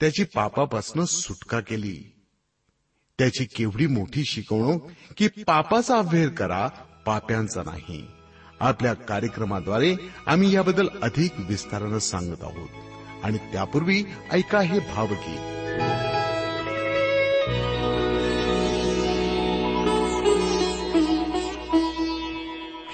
त्याची 0.00 0.24
पापापासनं 0.24 1.04
सुटका 1.04 1.60
केली. 1.60 2.10
त्याची 3.18 3.44
केवढी 3.44 3.86
मोठी 3.86 4.24
शिकवणूक 4.24 4.90
की 5.16 5.28
पापाचा 5.28 5.98
अभ्यर 5.98 6.28
करा 6.28 6.68
पाप्यांचा 7.06 7.62
नाही. 7.62 8.06
आपल्या 8.60 8.94
कार्यक्रमाद्वारे 8.94 9.96
आम्ही 10.26 10.54
याबद्दल 10.54 10.88
अधिक 11.02 11.32
विस्तारानं 11.38 11.98
सांगत 11.98 12.42
आहोत. 12.42 12.68
आणि 13.24 13.38
त्यापूर्वी 13.38 14.04
ऐका 14.30 14.60
हे 14.60 14.78
भावगीत. 14.78 15.40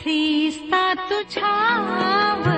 ख्रिस्ता 0.02 0.94
तुझ्यावरी 0.94 2.49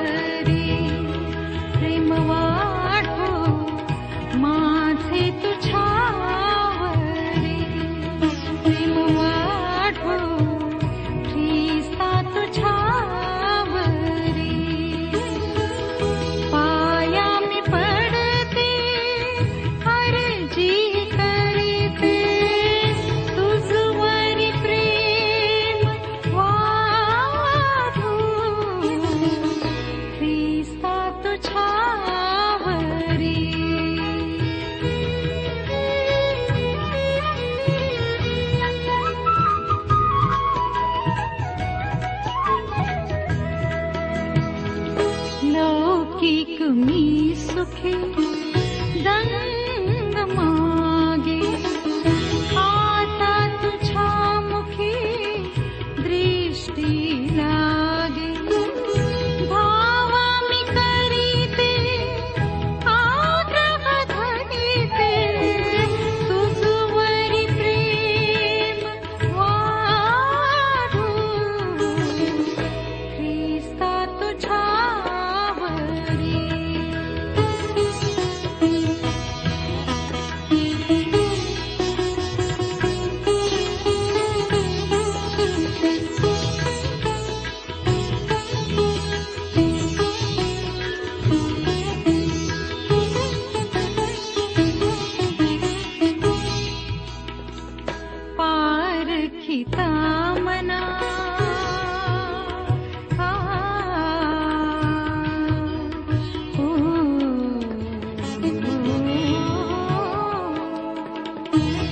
Thank 111.53 111.83
you. 111.83 111.91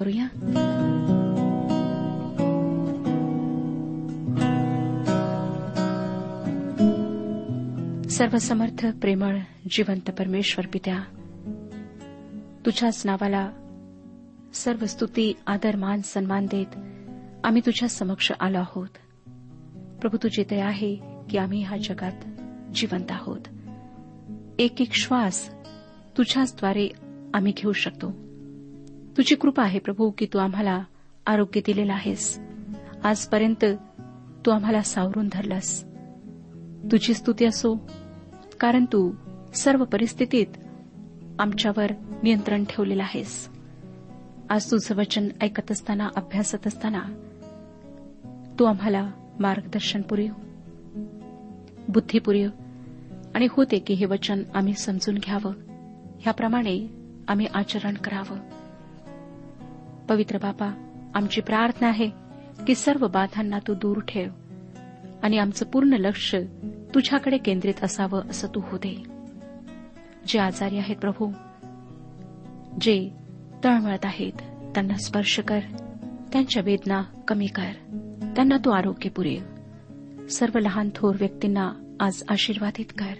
प्रार्थना 0.00 0.26
करूया? 0.28 0.28
सर्वसमर्थ 8.08 8.86
प्रेमळ 9.00 9.38
जिवंत 9.70 10.10
परमेश्वर 10.10 10.66
पित्या 10.72 11.04
तुझ्याच 12.66 13.06
नावाला 13.06 13.50
सर्व 14.54 14.86
स्तुती 14.86 15.32
आदर 15.46 15.76
मान 15.76 16.00
सन्मान 16.00 16.46
देत 16.46 16.76
आम्ही 17.44 17.62
तुझ्या 17.66 17.88
समक्ष 17.88 18.32
आलो 18.40 18.58
आहोत. 18.58 18.88
प्रभू 20.00 20.16
तुझे 20.16 20.44
ते 20.50 20.60
आहे 20.60 20.96
की 21.30 21.38
आम्ही 21.38 21.62
ह्या 21.62 21.78
जगात 21.78 22.24
जिवंत 22.74 23.10
आहोत. 23.10 23.40
एक 24.58 24.80
एक 24.80 24.92
श्वास 24.92 25.50
तुझ्याचद्वारे 26.16 26.88
आम्ही 27.34 27.52
घेऊ 27.56 27.72
शकतो. 27.72 28.33
तुझी 29.16 29.34
कृपा 29.34 29.62
आहे 29.62 29.78
प्रभू 29.78 30.10
की 30.10 30.26
तू 30.26 30.38
आम्हाला 30.38 30.84
आरोग्य 31.26 31.60
दिलेलं 31.66 31.92
आहेस. 31.92 32.40
आजपर्यंत 33.04 33.64
तू 34.46 34.50
आम्हाला 34.50 34.82
सावरून 34.82 35.28
धरलास. 35.32 35.84
तुझी 36.92 37.14
स्तुती 37.14 37.44
असो 37.44 37.90
कारण 38.60 38.84
तू 38.84 39.12
सर्व 39.54 39.84
परिस्थितीत 39.84 40.46
आमच्यावर 41.38 41.90
नियंत्रण 42.22 42.64
ठेवलेलं 42.64 43.02
आहेस. 43.02 43.48
आज 44.50 44.70
तुझं 44.70 44.94
वचन 44.94 45.28
ऐकत 45.40 45.72
असताना 45.72 46.08
अभ्यासत 46.16 46.66
असताना 46.66 47.02
तू 48.58 48.64
आम्हाला 48.64 49.10
मार्गदर्शन 49.40 50.02
पुरेव. 50.02 50.32
बुद्धी 51.88 52.18
पुरेव 52.18 52.50
आणि 53.34 53.46
होते 53.50 53.78
की 53.78 53.94
हे 53.94 54.06
वचन 54.06 54.42
आम्ही 54.54 54.74
समजून 54.74 55.14
घ्यावं. 55.14 55.52
ह्याप्रमाणे 56.20 56.88
आम्ही 57.28 57.46
आचरण 57.54 57.94
करावं. 57.94 58.63
पवित्र 60.08 60.38
बाबा 60.38 60.90
आमची 61.14 61.40
प्रार्थना 61.40 61.88
आहे 61.88 62.10
की 62.66 62.74
सर्व 62.74 63.08
बाधांना 63.08 63.58
तू 63.58 63.74
दूर 63.74 64.00
ठेव 64.00 64.28
आणि 65.22 65.38
आमचं 65.38 65.64
पूर्ण 65.64 65.88
लक्ष 65.88 66.34
तुझ्याकडे 66.94 67.38
केंद्रित 67.38 67.74
असावं 67.82 68.22
असं 68.22 68.48
तू 68.48 68.60
होते 68.64 68.94
दे. 68.96 69.14
जे 70.26 70.38
आजारी 70.38 70.78
आहेत 70.78 70.96
प्रभू 70.96 71.30
जे 72.80 73.10
तळमळत 73.64 74.04
आहेत 74.04 74.32
त्यांना 74.74 74.96
स्पर्श 74.96 75.38
कर. 75.38 75.60
त्यांच्या 76.32 76.62
वेदना 76.62 77.02
कमी 77.28 77.46
कर. 77.46 77.72
त्यांना 78.36 78.56
तू 78.56 78.70
आरोग्य 78.70 79.10
पुरेव 79.10 79.42
सर्व 80.26 80.58
लहान 80.58 80.90
थोर 80.94 81.14
व्यक्तींना 81.20 81.72
आज 82.00 82.22
आशीर्वादित 82.28 82.86
कर. 82.98 83.14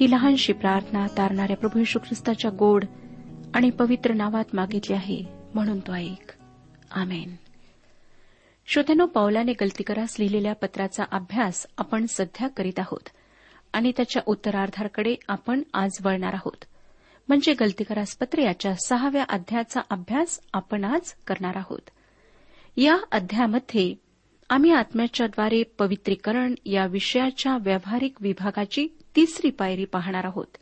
ही 0.00 0.10
लहानशी 0.10 0.52
प्रार्थना 0.52 1.06
तारणाऱ्या 1.06 1.56
प्रभू 1.56 1.82
ख्रिस्ताच्या 1.94 2.50
गोड 2.58 2.84
आणि 3.54 3.70
पवित्र 3.70 4.14
नावात 4.14 4.44
मागितली 4.52 4.96
आहे. 4.96 5.33
म्हणून 5.54 5.80
तो 5.80 5.94
ऐक. 5.94 6.32
आमेन. 6.90 7.36
श्रोत्यानो 8.66 9.06
पावलाने 9.06 9.52
गलतीकरास 9.52 10.16
लिहिलेल्या 10.18 10.54
पत्राचा 10.54 11.04
अभ्यास 11.12 11.66
आपण 11.78 12.06
सध्या 12.06 12.48
करीत 12.48 12.78
आहोत. 12.78 13.08
आणि 13.72 13.92
त्याच्या 13.96 14.22
उत्तरार्धाकडे 14.26 15.16
आपण 15.28 15.62
आज 15.74 15.90
वळणार 16.04 16.34
आहोत. 16.34 16.64
म्हणजे 17.28 17.52
गलतीकरास 17.52 18.16
पत्र 18.16 18.38
याच्या 18.38 18.74
सहाव्या 18.74 19.24
अध्यायाचा 19.28 19.80
अभ्यास 19.90 20.40
आपण 20.52 20.84
आज 20.84 21.14
करणार 21.26 21.56
आहोत. 21.56 21.90
या 22.76 22.96
अध्यायामध्ये 23.12 23.94
आम्ही 24.50 24.72
आत्म्याच्याद्वारे 24.72 25.62
पवित्रीकरण 25.62 26.54
या 26.66 26.86
विषयाच्या 26.86 27.58
व्यावहारिक 27.60 28.22
विभागाची 28.22 28.88
तिसरी 29.16 29.50
पायरी 29.50 29.84
पाहणार 29.84 30.24
आहोत. 30.24 30.56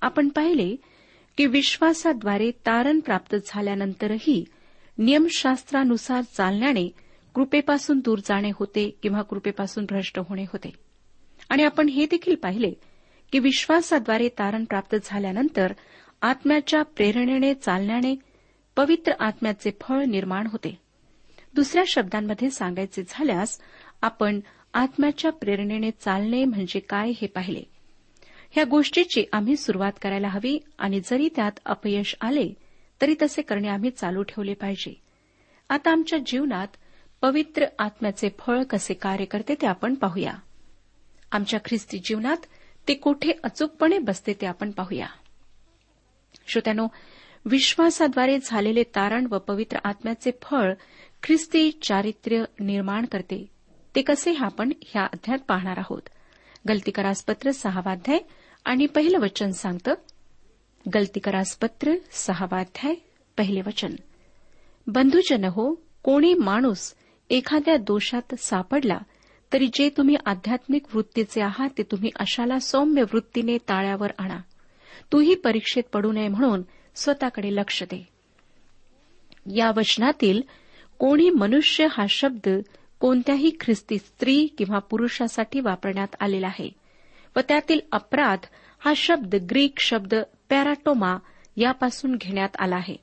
आपण 0.00 0.28
पाहिले 0.28 0.76
की 1.36 1.46
विश्वासाद्वारे 1.46 2.50
तारण 2.50 3.00
प्राप्त 3.00 3.36
झाल्यानंतरही 3.46 4.44
नियमशास्त्रानुसार 4.98 6.20
चालण्याने 6.20 6.88
कृपेपासून 7.34 7.98
दूर 7.98 8.18
जाणे 8.18 8.50
होते 8.54 8.98
किंवा 9.02 9.22
कृपेपासून 9.22 9.84
भ्रष्ट 9.84 10.18
होणे 10.18 10.42
होते. 10.42 10.72
आणि 11.48 11.62
आपण 11.62 11.88
हे 11.88 12.06
देखील 12.06 12.34
पाहिले 12.34 12.72
की 13.32 13.38
विश्वासाद्वारे 13.38 14.28
तारण 14.28 14.64
प्राप्त 14.64 14.96
झाल्यानंतर 15.04 15.72
आत्म्याच्या 16.22 16.82
प्रेरणेने 16.82 17.54
चालण्याने 17.54 18.16
पवित्र 18.76 19.12
आत्म्याचे 19.20 19.70
फळ 19.80 20.04
निर्माण 20.04 20.46
होते. 20.46 20.78
दुसऱ्या 21.54 21.84
शब्दांमध्ये 21.86 22.50
सांगायचे 22.50 23.02
झाल्यास 23.08 23.58
आपण 24.02 24.40
आत्म्याच्या 24.74 25.32
प्रेरणेने 25.32 25.90
चालणे 25.90 26.44
म्हणजे 26.44 26.80
काय 26.80 27.10
हे 27.10 27.26
पाहिले. 27.26 27.71
ह्या 28.54 28.64
गोष्टीची 28.64 29.24
आम्ही 29.32 29.56
सुरुवात 29.56 29.92
करायला 30.02 30.28
हवी 30.28 30.58
आणि 30.78 31.00
जरी 31.04 31.28
त्यात 31.36 31.52
अपयश 31.66 32.16
आले 32.20 32.54
तरी 33.00 33.14
तसे 33.22 33.42
करणे 33.42 33.68
आम्ही 33.68 33.90
चालू 33.90 34.22
ठेवले 34.22 34.54
पाहिजे. 34.54 35.00
आता 35.68 35.90
आमच्या 35.90 36.18
जीवनात 36.26 36.66
पवित्र 37.20 37.64
आत्म्याचे 37.78 38.28
फळ 38.38 38.62
कसे 38.62 38.94
कार्य 38.94 39.24
करते 39.24 39.54
ते 39.54 39.66
आपण 39.66 39.94
पाहूया. 39.94 40.32
आमच्या 41.32 41.60
ख्रिस्ती 41.64 41.98
जीवनात 41.98 42.36
ते 42.88 42.94
कोठे 42.94 43.32
अचूकपणे 43.44 43.98
बसते 43.98 44.32
ते 44.40 44.46
आपण 44.46 44.70
पाहूया. 44.70 45.06
श्रोत्यानो 46.46 46.86
विश्वासाद्वारे 47.46 48.38
झालेले 48.44 48.82
तारण 48.82 49.26
व 49.30 49.38
पवित्र 49.38 49.78
आत्म्याचे 49.84 50.30
फळ 50.42 50.74
ख्रिस्ती 51.22 51.70
चारित्र्य 51.70 52.44
निर्माण 52.60 53.04
करते. 53.04 53.46
ते 53.96 54.02
कसे 54.02 54.30
हे 54.30 54.44
आपण 54.44 54.72
ह्या 54.82 55.04
अध्यात 55.04 55.38
पाहणार 55.38 55.78
आहोत? 55.78 56.02
गलतीकरासपत्र 56.68 57.50
सहावाध्याय 57.50 58.18
आणि 58.64 58.86
पहिलं 58.86 59.18
वचन 59.18 59.50
सांगतं 59.50 59.94
गलतीकरासपत्र 60.94 61.94
सहावाध्याय 62.10 62.94
पहिले 63.38 63.60
वचन. 63.60 63.94
बंधुजन 64.86 65.44
हो 65.44 65.74
कोणी 66.02 66.34
माणूस 66.34 66.94
एखाद्या 67.30 67.76
दोषात 67.76 68.34
सापडला 68.34 68.98
तरी 69.52 69.66
जे 69.66 69.90
तुम्ही 69.96 70.16
आध्यात्मिक 70.26 70.94
वृत्तीचे 70.94 71.40
आहात 71.40 71.70
ते 71.78 71.82
तुम्ही 71.82 72.10
अशाला 72.16 72.58
सौम्य 72.58 73.02
वृत्तीने 73.02 73.58
ताळ्यावर 73.58 74.10
आणा. 74.18 74.38
तूही 75.12 75.34
परीक्षेत 75.34 75.82
पडू 75.92 76.12
नये 76.12 76.28
म्हणून 76.28 76.62
स्वतःकडे 76.94 77.54
लक्ष 77.54 77.82
दे. 77.82 78.08
या 79.56 79.70
वचनातील 79.76 80.42
कोणी 80.98 81.30
मनुष्य 81.30 81.86
हा 81.90 82.06
शब्द 82.08 82.48
कोणत्याही 83.00 83.50
ख्रिस्ती 83.60 83.98
स्त्री 83.98 84.46
किंवा 84.46 84.78
पुरुषासाठी 84.78 85.60
वापरण्यात 85.60 86.08
आलेला 86.20 86.46
आहे. 86.46 86.81
व 87.36 87.40
त्यातील 87.48 87.80
अपराध 87.92 88.38
हा 88.78 88.92
शब्द 88.96 89.34
ग्रीक 89.34 89.80
शब्द 89.80 90.14
पॅराटोमा 90.48 91.16
यापासून 91.56 92.16
घेण्यात 92.16 92.48
आला 92.58 92.76
आहे. 92.76 92.96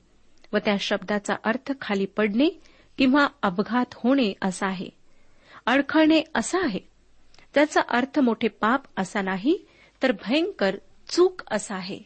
व 0.52 0.58
त्या 0.58 0.76
शब्दाचा 0.80 1.34
अर्थ 1.44 1.72
खाली 1.80 2.06
पडणे 2.06 2.48
किंवा 2.98 3.26
अपघात 3.42 3.86
होणे 3.94 4.32
असा 4.42 4.66
आहे. 4.66 4.88
अडखळणे 5.66 6.22
असा 6.34 6.58
आहे. 6.64 6.80
त्याचा 7.54 7.80
अर्थ 7.88 8.20
मोठे 8.20 8.48
पाप 8.48 8.82
असा 8.96 9.22
नाही 9.22 9.66
तर 10.02 10.12
भयंकर 10.12 10.76
चूक 11.08 11.42
असा 11.50 11.74
आहे. 11.74 12.00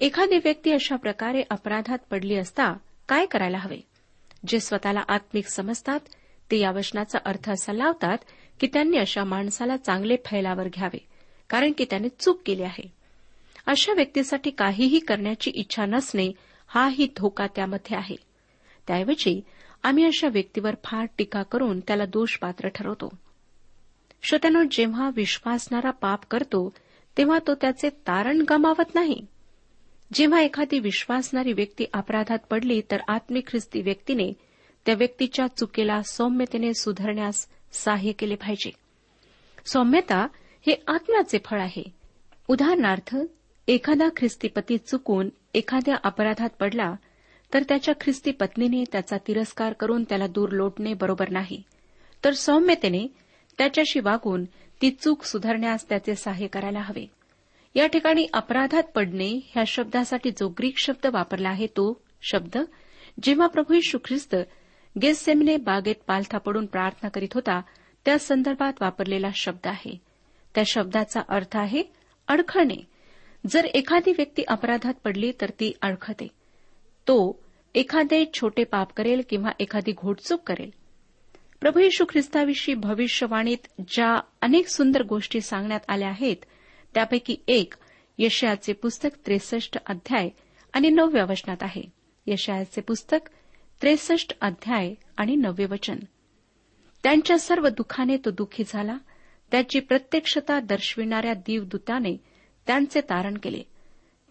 एखादी 0.00 0.36
व्यक्ती 0.36 0.72
अशा 0.72 0.96
प्रकारे 0.96 1.42
अपराधात 1.50 1.98
पडली 2.10 2.36
असता 2.36 2.74
काय 3.08 3.26
करायला 3.26 3.58
हवे? 3.58 3.78
जे 4.46 4.60
स्वतःला 4.60 5.02
आत्मिक 5.08 5.46
समजतात 5.46 6.00
ते 6.50 6.58
या 6.58 6.70
वचनाचा 6.70 7.18
अर्थ 7.24 7.50
असा 7.50 7.72
लावतात 7.72 8.18
की 8.60 8.66
त्यांनी 8.66 8.96
अशा 8.96 9.24
माणसाला 9.24 9.76
चांगले 9.76 10.16
फैलावर 10.16 10.68
घ्यावे. 10.68 11.11
कारण 11.52 11.72
की 11.78 11.84
त्याने 11.84 12.08
चूक 12.08 12.40
केली 12.46 12.62
आहे. 12.62 12.92
अशा 13.66 13.92
व्यक्तीसाठी 13.92 14.50
काहीही 14.50 14.98
करण्याची 14.98 15.50
इच्छा 15.50 15.86
नसणे 15.86 16.32
हाही 16.66 17.08
धोका 17.16 17.46
त्यामध्ये 17.46 17.96
आहे. 17.96 18.16
त्याऐवजी 18.86 19.40
आम्ही 19.82 20.04
अशा 20.04 20.28
व्यक्तीवर 20.28 20.74
फार 20.84 21.06
टीका 21.18 21.42
करून 21.42 21.80
त्याला 21.80 22.04
दोषपात्र 22.04 22.68
ठरवतो. 22.68 23.18
श्रोत्यानो 24.22 24.62
जेव्हा 24.70 25.10
विश्वासणारा 25.16 25.90
पाप 25.90 26.20
करतो 26.30 26.72
तेव्हा 27.18 27.38
तो 27.46 27.54
त्याचे 27.54 27.88
तारण 27.88 28.44
गमावत 28.50 28.94
नाही. 28.94 29.26
जेव्हा 30.12 30.40
एखादी 30.40 30.78
विश्वासणारी 30.78 31.52
व्यक्ती 31.52 31.84
अपराधात 31.92 32.38
पडली 32.50 32.80
तर 32.90 32.98
आत्मिक 33.08 33.48
ख्रिस्ती 33.48 33.80
व्यक्तीने 33.80 34.32
त्या 34.86 34.94
व्यक्तीच्या 34.94 35.46
चुकीला 35.46 36.02
सौम्यतेने 36.02 36.74
सुधारण्यास 36.74 37.48
सहाय्य 37.72 38.12
केले 38.12 38.34
पाहिजे. 38.34 38.70
सौम्यता 39.66 40.26
हे 40.66 40.74
आत्म्याचे 40.86 41.38
फळ 41.44 41.60
आहे. 41.60 41.84
उदाहरणार्थ 42.48 43.16
एखादा 43.68 44.08
ख्रिस्तीपती 44.16 44.78
चुकून 44.78 45.28
एखाद्या 45.54 45.94
अपराधात 46.04 46.48
पडला 46.60 46.94
तर 47.54 47.62
त्याच्या 47.62 47.94
ख्रिस्ती 48.00 48.30
पत्नीने 48.30 48.84
त्याचा 48.92 49.16
तिरस्कार 49.26 49.72
करून 49.72 50.04
त्याला 50.04 50.26
दूर 50.26 50.50
लोटणे 50.50 50.94
बरोबर 50.94 51.30
नाही. 51.30 51.62
तर 52.24 52.32
सौम्यतेने 52.32 53.06
त्याच्याशी 53.58 54.00
वागून 54.00 54.44
ती 54.82 54.90
चूक 54.90 55.24
सुधारण्यास 55.24 55.88
त्याचे 55.88 56.14
सहाय्य 56.14 56.46
करायला 56.46 56.80
हवे. 56.80 57.06
या 57.74 57.86
ठिकाणी 57.86 58.26
अपराधात 58.32 58.82
पडणे 58.82 59.28
ह्या 59.28 59.64
शब्दासाठी 59.66 60.30
जो 60.30 60.48
ग्रीक 60.48 60.78
शब्द 60.78 61.06
वापरला 61.06 61.48
आहे 61.48 61.66
तो 61.66 62.00
शब्द 62.22 62.58
जेव्हा 63.22 63.46
प्रभू 63.46 63.74
यशू 63.74 63.98
ख्रिस्त 64.04 64.36
गेसेमने 65.02 65.56
बागेत 65.56 65.94
पालथा 66.06 66.38
पडून 66.38 66.66
प्रार्थना 66.66 67.08
करीत 67.08 67.28
होता 67.34 67.60
त्या 68.04 68.18
संदर्भात 68.18 68.72
वापरलेला 68.80 69.28
शब्द 69.34 69.66
आहे. 69.66 70.11
त्या 70.54 70.64
शब्दाचा 70.66 71.20
अर्थ 71.28 71.56
आहे 71.56 71.82
अडखळणे 72.28 72.86
जर 73.50 73.64
एखादी 73.64 74.10
व्यक्ती 74.10 74.42
अपराधात 74.48 74.94
पडली 75.04 75.32
तर 75.40 75.50
ती 75.50 75.72
अडखते. 75.82 76.26
तो 77.08 77.44
एखादे 77.74 78.24
छोटे 78.34 78.64
पाप 78.64 78.92
करेल 78.92 79.22
किंवा 79.28 79.50
एखादी 79.60 79.92
घोटचूक 79.92 80.40
करेल. 80.42 80.70
प्रभू 81.60 81.80
येशू 81.80 82.04
ख्रिस्ताविषयी 82.04 82.74
भविष्यवाणीत 82.74 83.82
ज्या 83.88 84.20
अनेक 84.40 84.68
सुंदर 84.68 85.02
गोष्टी 85.02 85.40
सांगण्यात 85.40 85.80
आल्या 85.88 86.08
आहेत 86.08 86.36
त्यापैकी 86.94 87.36
एक 87.48 87.74
यशयाचे 88.18 88.72
पुस्तक 88.72 89.08
त्रेसष्ट 89.26 89.76
अध्याय 89.86 90.28
आणि 90.72 90.88
नवव्या 90.88 91.24
वचनात 91.24 91.56
आहे. 91.60 91.82
यशयाचे 92.26 92.80
पुस्तक 92.80 93.18
त्रेसष्ट 93.82 94.32
अध्याय 94.40 94.94
आणि 95.16 95.36
नववे 95.36 95.64
वचन. 95.64 95.98
त्यांच्या 97.02 97.38
सर्व 97.38 97.68
दुःखाने 97.68 98.16
तो 98.16 98.30
दुःखी 98.30 98.64
झाला 98.66 98.96
त्याची 99.52 99.80
प्रत्यक्षता 99.80 100.60
दर्शविणाऱ्या 100.60 101.34
दीवदूताने 101.34 102.16
त्यांचे 102.66 103.00
तारण 103.00 103.38
केले. 103.42 103.62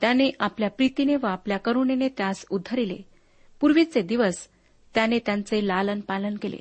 त्याने 0.01 0.31
आपल्या 0.39 0.69
प्रीतीने 0.69 1.15
व 1.15 1.25
आपल्या 1.25 1.57
करुणेने 1.57 2.09
त्यास 2.09 2.45
उद्धरिले 2.49 2.97
पूर्वीचे 3.59 4.01
दिवस 4.01 4.47
त्याने 4.95 5.19
त्यांचे 5.19 5.67
लालन 5.67 5.99
पालन 5.99 6.35
केले. 6.41 6.57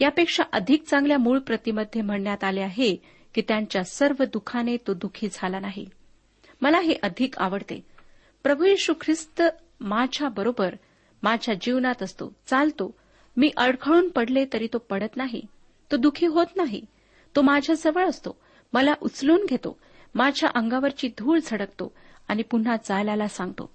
यापेक्षा 0.00 0.42
अधिक 0.52 0.84
चांगल्या 0.84 1.18
मूळ 1.18 1.38
प्रतीमध्ये 1.38 2.02
म्हणण्यात 2.02 2.44
आले 2.44 2.60
आहे 2.60 2.96
की 3.34 3.42
त्यांच्या 3.48 3.84
सर्व 3.84 4.24
दुःखाने 4.24 4.76
तो 4.76 4.94
दुखी 4.94 5.28
झाला 5.32 5.60
नाही. 5.60 5.86
मला 6.62 6.80
हे 6.80 6.94
अधिक 7.02 7.38
आवडते. 7.38 7.86
प्रभू 8.42 8.64
येशू 8.64 8.94
ख्रिस्त 9.00 9.42
माझ्या 9.80 10.28
बरोबर 10.28 10.74
माझ्या 11.22 11.54
जीवनात 11.54 12.02
असतो 12.02 12.32
चालतो. 12.46 12.94
मी 13.36 13.50
अडखळून 13.56 14.08
पडले 14.08 14.44
तरी 14.52 14.66
तो 14.72 14.78
पडत 14.78 15.16
नाही. 15.16 15.42
तो 15.90 15.96
दुखी 15.96 16.26
होत 16.26 16.46
नाही. 16.56 16.84
तो 17.36 17.42
माझ्याजवळ 17.42 18.06
असतो. 18.06 18.38
मला 18.72 18.94
उचलून 19.00 19.46
घेतो. 19.50 19.78
माझ्या 20.14 20.50
अंगावरची 20.54 21.08
धूळ 21.08 21.38
झडकतो 21.46 21.94
आणि 22.28 22.42
पुन्हा 22.42 22.76
चालायला 22.76 23.28
सांगतो. 23.28 23.70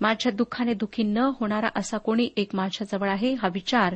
माझ्या 0.00 0.32
दुःखाने 0.32 0.74
दुःखी 0.74 1.02
न 1.02 1.16
होणारा 1.16 1.68
असा 1.76 1.98
कोणी 1.98 2.28
एक 2.36 2.54
माझ्याजवळ 2.54 3.08
आहे 3.08 3.34
हा 3.34 3.48
विचार 3.48 3.94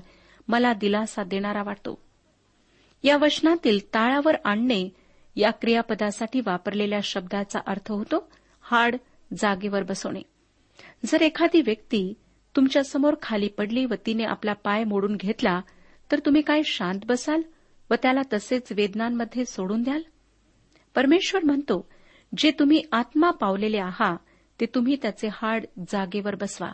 मला 0.48 0.72
दिलासा 0.72 1.24
देणारा 1.24 1.62
वाटतो. 1.62 2.02
या 3.02 3.16
वचनातील 3.16 3.94
ताळावर 3.94 4.36
आणणे 4.44 4.88
या 5.36 5.50
क्रियापदासाठी 5.50 6.40
वापरलेल्या 6.40 7.00
शब्दाचा 7.02 7.60
अर्थ 7.66 7.92
होतो 7.92 8.28
हाड 8.62 8.96
जागेवर 9.38 9.82
बसवणे. 9.82 10.22
जर 11.06 11.22
एखादी 11.22 11.60
व्यक्ती 11.60 12.14
तुमच्यासमोर 12.56 13.14
खाली 13.22 13.48
पडली 13.48 13.84
व 13.84 13.94
तिने 14.06 14.24
आपला 14.24 14.52
पाय 14.52 14.84
मोडून 14.84 15.16
घेतला 15.16 15.60
तर 16.12 16.18
तुम्ही 16.18 16.42
काय 16.42 16.62
शांत 16.64 17.00
बसाल? 17.06 17.42
व 17.90 17.94
त्याला 17.94 18.20
तसेच 18.32 18.72
वेदनांमध्ये 18.72 19.44
सोडून 19.44 19.82
द्याल? 19.82 20.02
परमेश्वर 20.94 21.44
म्हणतो 21.44 21.88
जे 22.36 22.50
तुम्ही 22.50 22.82
आत्मा 22.92 23.30
पावलेले 23.30 23.78
आहात 23.78 24.16
ते 24.60 24.66
तुम्ही 24.66 24.96
त्याचे 25.02 25.28
हाड 25.32 25.64
जागेवर 25.92 26.34
बसवा. 26.34 26.70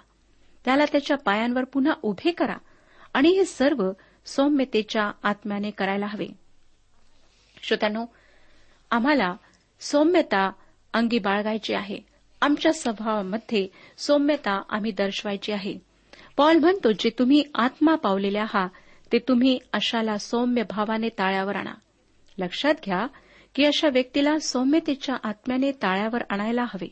त्याला 0.65 0.85
त्याच्या 0.93 1.17
पायांवर 1.17 1.65
पुन्हा 1.65 1.93
उभे 2.03 2.31
करा 2.31 2.57
आणि 3.15 3.29
हे 3.29 3.45
सर्व 3.45 3.93
सौम्यतेच्या 4.27 5.11
आत्म्याने 5.23 5.71
करायला 5.71 6.07
हवे. 6.07 6.27
श्रोत्यानो 7.63 8.07
आम्हाला 8.91 9.37
सौम्यता 9.81 10.53
अंगी 10.93 11.19
बाळगायची 11.19 11.75
आहे. 11.75 11.99
आमच्या 12.43 12.73
स्वभावामध्ये 12.73 13.69
सौम्यता 13.99 14.63
आम्ही 14.69 14.91
दर्शवायची 14.91 15.53
आहे. 15.53 15.79
पॉल 16.37 16.59
म्हणतो 16.59 16.93
जे 16.93 17.11
तुम्ही 17.19 17.45
आत्मा 17.55 17.95
पावलेले 17.95 18.39
आहात 18.39 18.69
ते 19.15 19.19
तुम्ही 19.19 19.59
अशाला 19.73 20.19
सौम्य 20.19 20.63
भावाने 20.63 21.09
ताळ्यावर 21.09 21.57
आणा. 21.57 21.75
लक्षात 22.39 22.75
घ्या 22.85 23.07
की 23.55 23.65
अशा 23.65 23.89
व्यक्तीला 23.89 24.39
सौम्यतेच्या 24.39 25.17
आत्म्याने 25.23 25.73
ताळ्यावर 25.73 26.23
आणायला 26.31 26.63
हवे. 26.63 26.89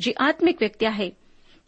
जी 0.00 0.12
आत्मिक 0.16 0.56
व्यक्ती 0.60 0.86
आहे 0.86 1.10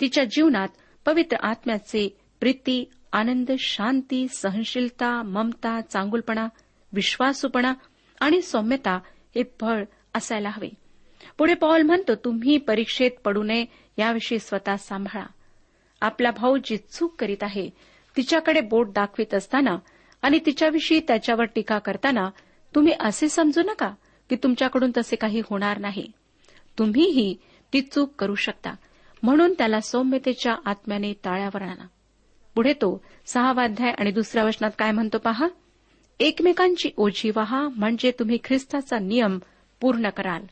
तिच्या 0.01 0.25
जीवनात 0.25 0.69
पवित्र 1.07 1.37
आत्म्याचे 1.43 2.19
प्रीती 2.41 2.91
आनंद 3.13 3.51
शांती 3.59 4.29
सहनशीलता 4.29 5.23
ममता 5.23 5.81
चांगुलपणा 5.81 6.49
विश्वासूपणा 6.93 7.75
आणि 8.21 8.43
सौम्यता 8.43 8.99
हे 9.35 9.43
फळ 9.61 9.85
असायला 10.15 10.49
हवे. 10.49 10.69
पुढे 11.39 11.55
पॉल 11.55 11.83
म्हणतो 11.83 12.15
तुम्ही 12.15 12.59
परीक्षेत 12.59 13.11
पडू 13.25 13.43
नये 13.43 13.65
याविषयी 13.99 14.39
स्वतः 14.39 14.77
सांभाळा. 14.77 15.27
आपला 16.01 16.31
भाऊ 16.31 16.57
जी 16.57 16.77
चूक 16.77 17.15
करीत 17.21 17.43
आहे 17.43 17.71
तिच्याकडे 18.19 18.61
बोट 18.61 18.93
दाखवित 18.93 19.35
असताना 19.35 19.79
आणि 20.23 20.39
तिच्याविषयी 20.47 21.01
त्याच्यावर 21.01 21.45
टीका 21.45 21.79
करताना 21.79 22.31
तुम्ही 22.75 22.93
असे 23.01 23.29
समजू 23.29 23.63
नका 23.63 23.95
की 24.31 24.37
तुमच्याकडून 24.37 24.91
तसे 24.97 25.17
काही 25.17 25.41
होणार 25.41 25.79
नाही. 25.79 26.13
तुम्हीही 26.79 27.37
ती 27.73 27.81
चूक 27.81 28.15
करू 28.19 28.35
शकता. 28.35 28.75
म्हणून 29.23 29.55
त्याला 29.59 29.81
सौम्यतेच्या 29.81 30.57
आत्म्याने 30.65 31.13
ताळ्यावर 31.13 31.63
आणा. 31.63 31.87
पुढे 32.55 32.73
तो 32.73 33.05
सहावाध्याय 33.27 33.91
आणि 33.91 34.11
दुसऱ्या 34.11 34.45
वचनात 34.45 34.71
काय 34.79 34.91
म्हणतो 34.91 35.19
पहा? 35.19 35.49
एकमेकांची 36.21 36.91
ओझी 36.97 37.31
व्हा 37.31 37.69
म्हणजे 37.69 38.11
तुम्ही 38.11 38.39
ख्रिस्ताचा 38.45 38.99
नियम 38.99 39.39
पूर्ण 39.81 40.09
कराल. 40.09 40.43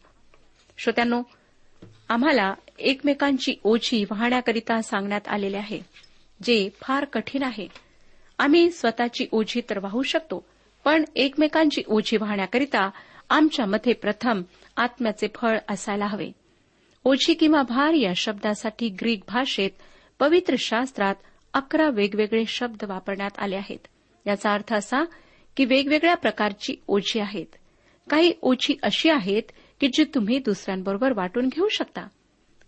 श्रोत्यांनो 0.78 1.22
आम्हाला 2.08 2.54
एकमेकांची 2.78 3.54
ओझी 3.64 4.04
वाहण्याकरिता 4.04 4.82
सांगण्यात 4.82 5.28
आलेले 5.28 5.56
आहे. 5.56 6.05
जे 6.42 6.68
फार 6.82 7.04
कठीण 7.04 7.42
आहे. 7.42 7.68
आम्ही 8.38 8.70
स्वतःची 8.70 9.26
ओझी 9.32 9.60
तर 9.70 9.78
वाहू 9.78 10.02
शकतो 10.02 10.46
पण 10.84 11.04
एकमेकांची 11.16 11.82
ओझी 11.86 12.16
वाहण्याकरिता 12.16 12.90
आमच्यामध्ये 13.30 13.92
प्रथम 13.92 14.42
आत्म्याचे 14.76 15.28
फळ 15.34 15.58
असायला 15.68 16.06
हवे. 16.06 16.32
ओझी 17.04 17.34
किंवा 17.34 17.62
भार 17.62 17.92
या 17.92 18.12
शब्दासाठी 18.16 18.88
ग्रीक 18.88 19.20
भाषेत 19.28 19.70
पवित्र 20.18 20.54
शास्त्रात 20.58 21.14
अकरा 21.54 21.88
वेगवेगळे 21.90 22.44
शब्द 22.46 22.84
वापरण्यात 22.84 23.30
आले 23.38 23.56
आहेत. 23.56 23.86
याचा 24.26 24.52
अर्थ 24.52 24.74
असा 24.74 25.04
की 25.56 25.64
वेगवेगळ्या 25.64 26.14
प्रकारची 26.14 26.74
ओझी 26.88 27.20
आहेत. 27.20 27.46
काही 28.10 28.32
ओझी 28.42 28.78
अशी 28.82 29.10
आहेत 29.10 29.42
की 29.80 29.88
जी 29.88 30.04
तुम्ही 30.04 30.38
दुसऱ्यांबरोबर 30.38 31.12
वाटून 31.12 31.48
घेऊ 31.48 31.68
शकता. 31.68 32.08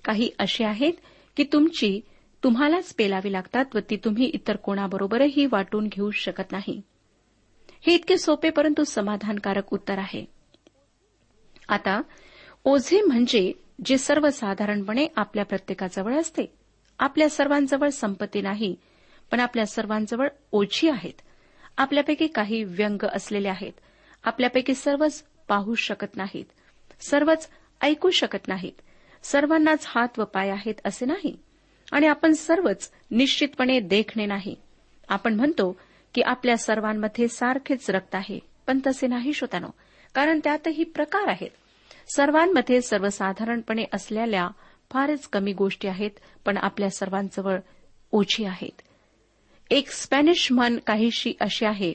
काही 0.05 0.31
अशी 0.39 0.65
आहेत 0.65 0.93
की 1.37 1.45
तुमची 1.53 2.01
तुम्हालाच 2.45 2.95
पेलावी 2.95 3.33
लागतात 3.33 3.65
व 3.75 3.79
ती 3.91 3.97
तुम्ही 3.97 4.25
इतर 4.25 4.57
कोणाबरोबरही 4.57 5.47
वाटून 5.47 5.87
घेऊ 5.87 6.11
शकत 6.11 6.53
नाही. 6.53 6.83
हे 7.81 7.95
इतके 7.95 8.19
सोपे 8.19 8.51
परंतु 8.51 8.85
समाधानकारक 8.85 9.73
उत्तर 9.73 9.99
आहे. 9.99 10.25
आता 11.69 12.01
ओझे 12.65 13.03
म्हणजे 13.03 13.53
जे 13.85 13.99
सर्वसाधारणपणे 13.99 15.07
आपल्या 15.17 15.45
प्रत्येकाजवळ 15.45 16.15
असते. 16.15 16.53
आपल्या 16.99 17.29
सर्वांजवळ 17.29 17.89
संपत्ती 17.89 18.41
नाही 18.41 18.77
पण 19.31 19.41
आपल्या 19.41 19.67
सर्वांजवळ 19.67 20.29
ओझी 20.53 20.89
आहेत. 20.89 21.21
आपल्यापैकी 21.77 22.27
काही 22.27 22.65
व्यंग 22.65 23.05
असलेले 23.13 23.49
आहेत. 23.49 23.73
आपल्यापैकी 24.25 24.75
सर्वच 24.75 25.25
पाहू 25.49 25.75
शकत 25.75 26.17
नाहीत. 26.17 26.45
सर्वच 27.01 27.49
ऐकू 27.81 28.11
शकत 28.11 28.49
नाहीत. 28.49 28.73
सर्वांनाच 29.23 29.85
हात 29.87 30.19
व 30.19 30.25
पाय 30.25 30.51
आहेत 30.51 30.75
असे 30.85 31.07
नाही. 31.07 31.37
आणि 31.93 32.07
आपण 32.07 32.33
सर्वच 32.33 32.91
निश्चितपणे 33.11 33.81
देखणे 33.81 34.27
नाही. 34.27 34.55
आपण 35.09 35.35
म्हणतो 35.35 35.77
की 36.15 36.23
आपल्या 36.23 36.57
सर्वांमध्ये 36.57 37.29
सारखेच 37.29 37.91
रक्त 37.91 38.15
आहे 38.15 38.39
पण 38.67 38.81
तसे 38.87 39.07
नाही 39.07 39.33
श्रोतानो 39.33 39.69
कारण 40.15 40.41
त्यातही 40.45 40.85
प्रकार 40.85 41.29
आहेत. 41.29 41.51
सर्वांमध्ये 42.15 42.81
सर्वसाधारणपणे 42.81 43.85
असलेल्या 43.93 44.49
फारच 44.91 45.29
कमी 45.29 45.53
गोष्टी 45.53 45.89
आहेत 45.89 46.11
पण 46.45 46.57
आपल्या 46.57 46.91
सर्वांजवळ 46.91 47.59
ओझी 48.13 48.45
आहेत. 48.45 48.83
एक 49.71 49.91
स्पॅनिश 49.91 50.53
म्हण 50.53 50.79
काहीशी 50.87 51.35
अशी 51.41 51.65
आहे 51.65 51.93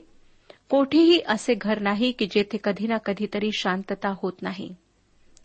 कोठेही 0.69 1.21
असे 1.27 1.53
घर 1.53 1.79
नाही 1.79 2.12
की 2.12 2.25
जेथे 2.25 2.57
कधी 2.63 2.88
ना 2.88 2.97
कधीतरी 2.97 3.50
शांतता 3.53 4.13
होत 4.17 4.33
नाही. 4.41 4.75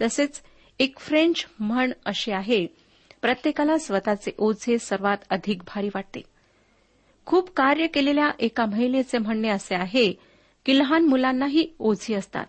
तसेच 0.02 0.42
एक 0.78 0.98
फ्रेंच 0.98 1.46
म्हण 1.60 1.92
अशी 2.04 2.32
आहे 2.32 2.66
प्रत्येकाला 3.22 3.78
स्वतःचे 3.78 4.30
ओझे 4.38 4.78
सर्वात 4.78 5.18
अधिक 5.30 5.58
भारी 5.58 5.88
वाटते. 5.88 6.20
खूप 7.26 7.50
कार्य 7.56 7.86
केलेल्या 7.86 8.30
एका 8.38 8.66
महिलेचे 8.66 9.18
म्हणणे 9.18 9.48
असे 9.48 9.74
आहे 9.74 10.12
की 10.66 10.78
लहान 10.78 11.04
मुलांनाही 11.04 11.70
ओझी 11.78 12.14
असतात. 12.14 12.46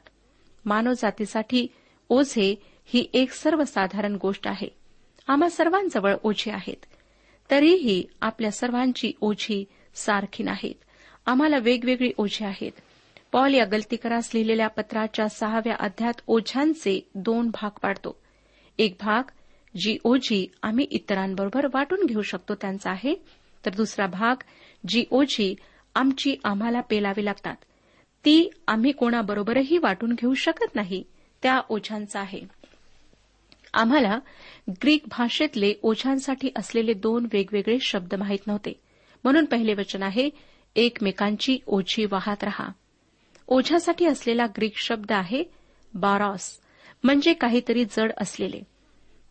मानवजातीसाठी 0.65 1.67
ओझे 2.09 2.63
ही 2.85 3.09
एक 3.13 3.31
सर्वसाधारण 3.31 4.17
गोष्ट 4.21 4.47
आहे. 4.47 4.67
आम्हा 5.27 5.49
सर्वांजवळ 5.49 6.15
ओझे 6.23 6.51
आहेत. 6.51 6.85
तरीही 7.51 8.03
आपल्या 8.21 8.51
सर्वांची 8.51 9.11
ओझी 9.21 9.65
सारखी 9.95 10.43
नाहीत. 10.43 10.75
आम्हाला 11.25 11.57
वेगवेगळी 11.57 12.11
ओझे 12.17 12.45
आहेत. 12.45 12.71
पॉल 13.31 13.53
या 13.53 13.65
गलतीकरास 13.65 14.29
लिहिलेल्या 14.33 14.67
पत्राच्या 14.67 15.29
सहाव्या 15.29 15.75
अध्यात 15.79 16.13
ओझ्यांचे 16.27 17.09
दोन 17.15 17.49
भाग 17.49 17.69
पाडतो. 17.81 18.19
एक 18.77 18.95
भाग 18.99 19.23
जी 19.77 19.97
ओझी 20.03 20.51
आम्ही 20.63 20.85
इतरांबरोबर 20.91 21.67
वाटून 21.73 22.05
घेऊ 22.05 22.21
शकतो 22.21 22.55
त्यांचा 22.55 22.91
आहे. 22.91 23.15
तर 23.65 23.75
दुसरा 23.75 24.07
भाग 24.07 24.35
जी 24.87 25.05
ओझी 25.11 25.55
आमची 25.95 26.35
आम्हाला 26.43 26.81
पेलावी 26.81 27.25
लागतात. 27.25 27.55
ती 28.25 28.49
आम्ही 28.67 28.91
कोणाबरोबरही 28.91 29.77
वाटून 29.77 30.13
घेऊ 30.13 30.33
शकत 30.33 30.75
नाही 30.75 31.03
त्या 31.43 31.61
ओझ्यांचा 31.69 32.19
आहे. 32.19 32.41
आम्हाला 33.73 34.19
ग्रीक 34.69 35.03
भाषेतले 35.07 35.73
ओझ्यांसाठी 35.83 36.49
असलेले 36.55 36.93
दोन 36.93 37.27
वेगवेगळे 37.33 37.77
शब्द 37.81 38.15
माहीत 38.15 38.47
नव्हते. 38.47 38.79
म्हणून 39.23 39.45
पहिले 39.45 39.73
वचन 39.73 40.03
आहे 40.03 40.29
एकमेकांची 40.75 41.57
ओझी 41.67 42.05
वाहत 42.05 42.43
रहा. 42.43 42.69
ओझ्यासाठी 43.47 44.05
असलेला 44.05 44.45
ग्रीक 44.45 44.73
शब्द 44.75 45.11
आहे 45.11 45.43
बारॉस 45.93 46.59
म्हणजे 47.03 47.33
काहीतरी 47.33 47.85
जड 47.85 48.11
असलेले. 48.17 48.61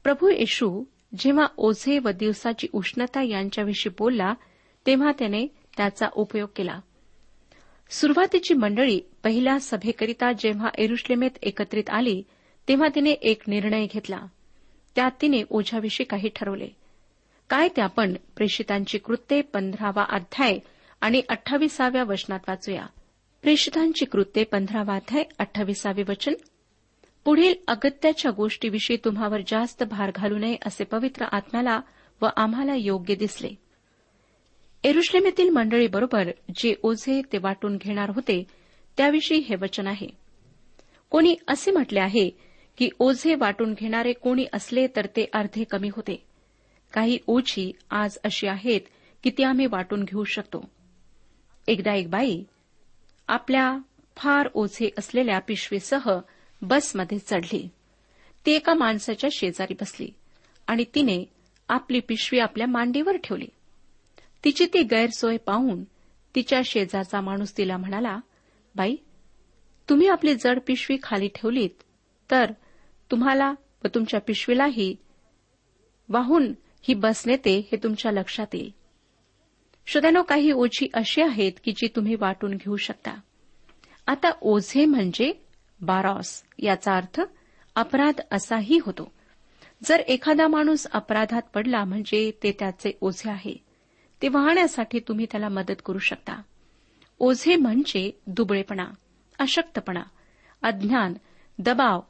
प्रभू 0.09 0.29
येशू 0.29 0.85
जेव्हा 1.19 1.47
ओझे 1.57 1.99
व 1.99 2.11
दिवसाची 2.11 2.67
उष्णता 2.73 3.23
यांच्याविषयी 3.23 3.93
बोलला 3.99 4.35
तेव्हा 4.87 5.13
त्याने 5.19 5.47
त्याचा 5.77 6.07
उपयोग 6.13 6.49
केला. 6.57 6.81
सुरुवातीची 7.91 8.55
मंडळी 8.55 9.01
पहिल्या 9.25 9.61
सभेकरिता 9.61 10.33
जेव्हा 10.33 10.69
एरुश्लेमेत 10.79 11.31
एकत्रित 11.43 11.91
आली 11.91 12.23
तेव्हा 12.69 12.89
तिने 12.95 13.11
एक 13.11 13.43
निर्णय 13.49 13.87
घेतला. 13.87 14.21
त्यात 14.97 15.11
तिने 15.23 15.43
ओझ्याविषयी 15.51 16.07
काही 16.07 16.29
ठरवले. 16.37 16.69
काय 17.51 17.69
ते 17.69 17.81
आपण 17.81 18.15
प्रेषितांची 18.37 18.99
कृत्ये 18.99 19.43
पंधरावा 19.43 20.05
अध्याय 20.09 20.59
आणि 21.01 21.23
अठ्ठावीसाव्या 21.29 22.05
वचनात 22.05 22.41
वाचूया. 22.49 22.87
प्रेषितांची 23.43 24.05
कृत्ये 24.05 24.45
पंधरावा 24.45 24.95
अध्याय 24.95 25.25
अठ्ठावीसावे 25.39 26.03
वचन 26.09 26.33
पुढील 27.29 27.55
अगत्याच्या 27.69 28.31
गोष्टीविषयी 28.31 28.97
तुम्हावर 28.97 29.41
जास्त 29.47 29.83
भार 29.83 30.11
घालू 30.15 30.39
नये 30.39 30.57
असे 30.67 30.85
पवित्र 30.85 31.25
आत्म्याला 31.33 31.81
व 32.23 32.27
आम्हाला 32.37 32.75
योग्य 32.75 33.15
दिसले. 33.15 33.51
एरुश्लेमेतील 34.85 35.51
मंडळीबरोबर 35.51 36.31
जे 36.57 36.75
ओझे 36.83 37.23
ते 37.33 37.39
वाटून 37.39 37.77
घेणार 37.77 38.11
होते 38.11 38.47
त्याविषयी 38.97 39.39
हे 39.39 39.57
वचन 39.57 39.87
आहे. 39.87 40.07
कोणी 41.11 41.37
असे 41.49 41.71
म्हटले 41.71 42.01
आहे 42.01 42.31
की 42.79 42.89
ओझे 42.99 43.35
वाटून 43.35 43.75
घेणारे 43.75 44.13
कोणी 44.13 44.47
असले 44.53 44.87
तर 44.87 45.07
ते 45.07 45.27
अर्धे 45.33 45.65
कमी 45.65 45.89
होते. 45.89 46.27
काही 46.93 47.19
ओझी 47.27 47.73
आज 47.91 48.19
अशी 48.25 48.47
आहेत 48.47 48.81
की 49.25 49.31
ती 49.31 49.43
आम्ही 49.43 49.67
वाटून 49.67 50.05
घेऊ 50.05 50.25
शकतो. 50.25 50.71
एकदा 51.67 51.95
एक 51.95 52.11
बाई 52.11 52.45
आपल्या 53.29 53.79
फार 54.17 54.49
ओझे 54.55 54.91
असलेल्या 54.99 55.39
पिशवीसह 55.39 56.19
बसमध्ये 56.63 57.19
चढली. 57.19 57.69
ती 58.47 58.53
एका 58.53 58.75
माणसाच्या 58.75 59.31
शेजारी 59.33 59.75
बसली 59.81 60.09
आणि 60.67 60.85
तिने 60.95 61.25
आपली 61.69 62.01
पिशवी 62.01 62.39
आपल्या 62.39 62.67
मांडीवर 62.67 63.17
ठेवली. 63.17 63.49
तिची 64.45 64.67
ती 64.67 64.83
गैरसोय 64.83 65.37
पाहून 65.37 65.85
तिच्या 66.35 66.61
शेजारचा 66.65 67.21
माणूस 67.21 67.57
तिला 67.57 67.77
म्हणाला 67.77 68.19
बाई 68.75 68.97
तुम्ही 69.89 70.09
आपली 70.09 70.35
जड 70.35 70.59
पिशवी 70.67 70.97
खाली 71.03 71.29
ठेवलीत 71.35 71.83
तर 72.31 72.53
तुम्हाला 73.11 73.55
व 73.85 73.89
तुमच्या 73.95 74.21
पिशवीलाही 74.21 74.97
वाहून 76.09 76.53
ही 76.83 76.95
बस 76.95 77.27
नेते 77.27 77.69
हे 77.73 77.77
तुमच्या 77.83 78.13
लक्षात 78.13 78.47
येईल. 78.53 78.71
श्रोत्यानो 79.87 80.23
काही 80.23 80.53
ओझी 80.53 80.89
अशी 80.95 81.23
आहेत 81.23 81.53
की 81.65 81.73
जी 81.73 81.89
तुम्ही 81.97 82.15
वाटून 82.15 82.55
घेऊ 82.55 82.77
शकता. 82.77 83.21
आता 84.07 84.31
ओझे 84.43 84.85
म्हणजे 84.85 85.33
बारॉस 85.81 86.43
याचा 86.59 86.97
अर्थ 86.97 87.21
अपराध 87.77 88.21
असाही 88.31 88.79
होतो. 88.83 89.13
जर 89.85 89.99
एखादा 89.99 90.49
माणूस 90.49 90.87
अपराधात 90.87 91.43
पडला 91.55 91.85
म्हणजे 91.85 92.33
ते 92.43 92.57
त्याचे 92.59 92.99
ओझे 93.01 93.31
आहे. 93.31 93.55
ते 94.23 94.29
वाहण्यासाठी 94.29 95.01
तुम्ही 95.01 95.27
त्याला 95.31 95.49
मदत 95.49 95.83
करू 95.85 95.99
शकता. 95.99 96.43
ओझे 97.19 97.57
म्हणजे 97.57 98.21
दुबळेपणा 98.27 98.87
अशक्तपणा 99.39 100.03
अज्ञान 100.63 101.15
दबाव 101.59 102.01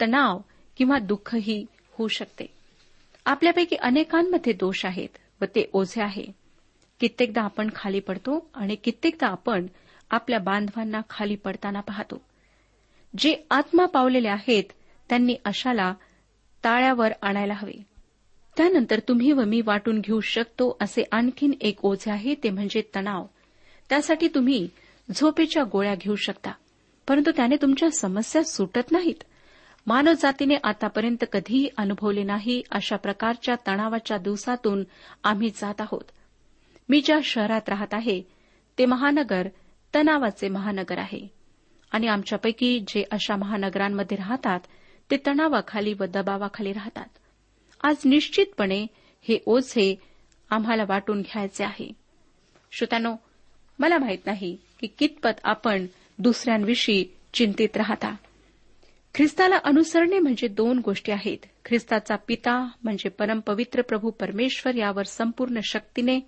तणाव 0.00 0.40
किंवा 0.76 0.98
दुःखही 0.98 1.66
होऊ 1.92 2.08
शकते. 2.08 2.46
आपल्यापैकी 3.24 3.76
अनेकांमध्ये 3.76 4.52
दोष 4.52 4.86
आहेत 4.86 5.08
व 5.40 5.44
ते 5.44 5.70
ओझे 5.72 6.02
आहे. 6.02 6.24
कित्येकदा 7.00 7.42
आपण 7.42 7.70
खाली 7.74 8.00
पडतो 8.00 8.50
आणि 8.54 8.76
कित्येकदा 8.76 9.26
आपण 9.26 9.66
आपल्या 10.10 10.38
बांधवांना 10.38 11.00
खाली 11.10 11.36
पडताना 11.36 11.80
पाहतो. 11.80 12.22
जे 13.18 13.46
आत्मा 13.50 13.86
पावलेले 13.86 14.28
आहेत 14.28 14.64
त्यांनी 15.08 15.36
अशाला 15.44 15.94
ताळ्यावर 16.64 17.12
आणायला 17.22 17.54
हवे. 17.54 17.82
त्यानंतर 18.56 19.00
तुम्ही 19.08 19.32
व 19.32 19.44
मी 19.44 19.60
वाटून 19.60 20.00
घेऊ 20.00 20.20
शकतो 20.20 20.76
असे 20.80 21.02
आणखीन 21.12 21.52
एक 21.60 21.84
ओझे 21.84 22.10
आहे 22.10 22.34
ते 22.34 22.50
म्हणजे 22.50 22.82
तणाव. 22.96 23.26
त्यासाठी 23.88 24.28
तुम्ही 24.28 24.68
झोपेच्या 25.14 25.64
गोळ्या 25.72 25.94
घेऊ 25.94 26.16
शकता 26.16 26.52
परंतु 27.08 27.30
त्याने 27.30 27.56
तुमच्या 27.62 27.90
समस्या 27.90 28.44
सुटत 28.44 28.92
नाहीत. 28.92 29.24
मानवजातीने 29.86 30.54
आतापर्यंत 30.64 31.24
कधीही 31.32 31.68
अनुभवले 31.76 32.22
नाही 32.22 32.62
अशा 32.70 32.96
प्रकारच्या 32.96 33.54
तणावाच्या 33.66 34.18
दिवसातून 34.18 34.84
आम्ही 35.24 35.50
जात 35.50 35.80
आहोत. 35.80 36.04
मी 36.88 37.00
ज्या 37.00 37.18
शहरात 37.24 37.68
राहत 37.68 37.94
आहे 37.94 38.22
ते 38.78 38.86
महानगर 38.86 39.48
तणावाचे 39.94 40.48
महानगर 40.48 40.98
आहे. 40.98 41.35
आणि 41.90 42.06
आमच्यापैकी 42.06 42.84
जे 42.88 43.04
अशा 43.10 43.36
महानगरांमध्ये 43.36 44.16
राहतात 44.16 44.60
ते 45.10 45.16
तणावाखाली 45.16 45.92
व 45.92 46.04
दबावाखाली 46.04 46.72
राहतात. 46.72 47.04
आज 47.82 47.96
निश्चितपणे 48.04 48.86
हे 49.22 49.38
ओझे 49.46 49.96
आम्हाला 50.50 50.84
वाटून 50.88 51.22
घ्यायचे 51.22 51.64
आहे. 51.64 51.92
श्रोत्यानो 52.72 53.16
मला 53.78 53.98
माहीत 53.98 54.18
नाही 54.26 54.56
की 54.80 54.86
कितपत 54.86 55.40
आपण 55.44 55.86
दुसऱ्यांविषयी 56.18 57.04
चिंतित 57.32 57.76
राहता. 57.76 58.16
ख्रिस्ताला 59.14 59.56
अनुसरणे 59.64 60.18
म्हणजे 60.18 60.48
दोन 60.48 60.78
गोष्टी 60.78 61.12
आहेत. 61.12 61.38
ख्रिस्ताचा 61.64 62.16
पिता 62.16 62.68
म्हणजे 62.84 63.08
परमपवित्र 63.08 63.82
प्रभू 63.82 64.10
परमेश्वर 64.10 64.74
यावर 64.74 65.02
संपूर्ण 65.02 65.60
शक्तीने 65.64 66.20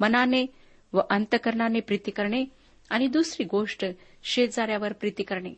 मनाने 0.00 0.46
व 0.92 1.00
अंतकरणाने 1.10 1.80
प्रीती 1.80 2.10
करणे 2.10 2.44
आणि 2.90 3.06
दुसरी 3.06 3.44
गोष्ट 3.44 3.84
शेजाऱ्यावर 4.24 4.92
प्रीती 4.92 5.22
करणे. 5.22 5.54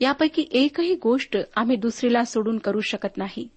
यापैकी 0.00 0.46
एकही 0.50 0.94
गोष्ट 0.94 1.36
आम्ही 1.56 1.76
दुसरीला 1.76 2.24
सोडून 2.24 2.58
करू 2.58 2.80
शकत 2.80 3.16
नाही. 3.16 3.48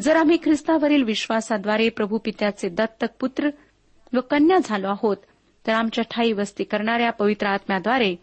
जर 0.00 0.16
आम्ही 0.16 0.36
ख्रिस्तावरील 0.36 1.02
विश्वासाद्वारे 1.02 1.88
प्रभू 1.88 2.18
पित्याचे 2.18 2.68
दत्तक 2.68 3.06
पुत्र 3.20 3.50
व 4.12 4.20
कन्या 4.20 4.58
झालो 4.64 4.88
आहोत 4.88 5.16
तर 5.66 5.72
आमच्या 5.72 6.04
ठाई 6.04 6.32
वस्ती 6.32 6.64
करणाऱ्या 6.64 7.10
पवित्र 7.10 7.46
आत्म्याद्वारे 7.46 8.16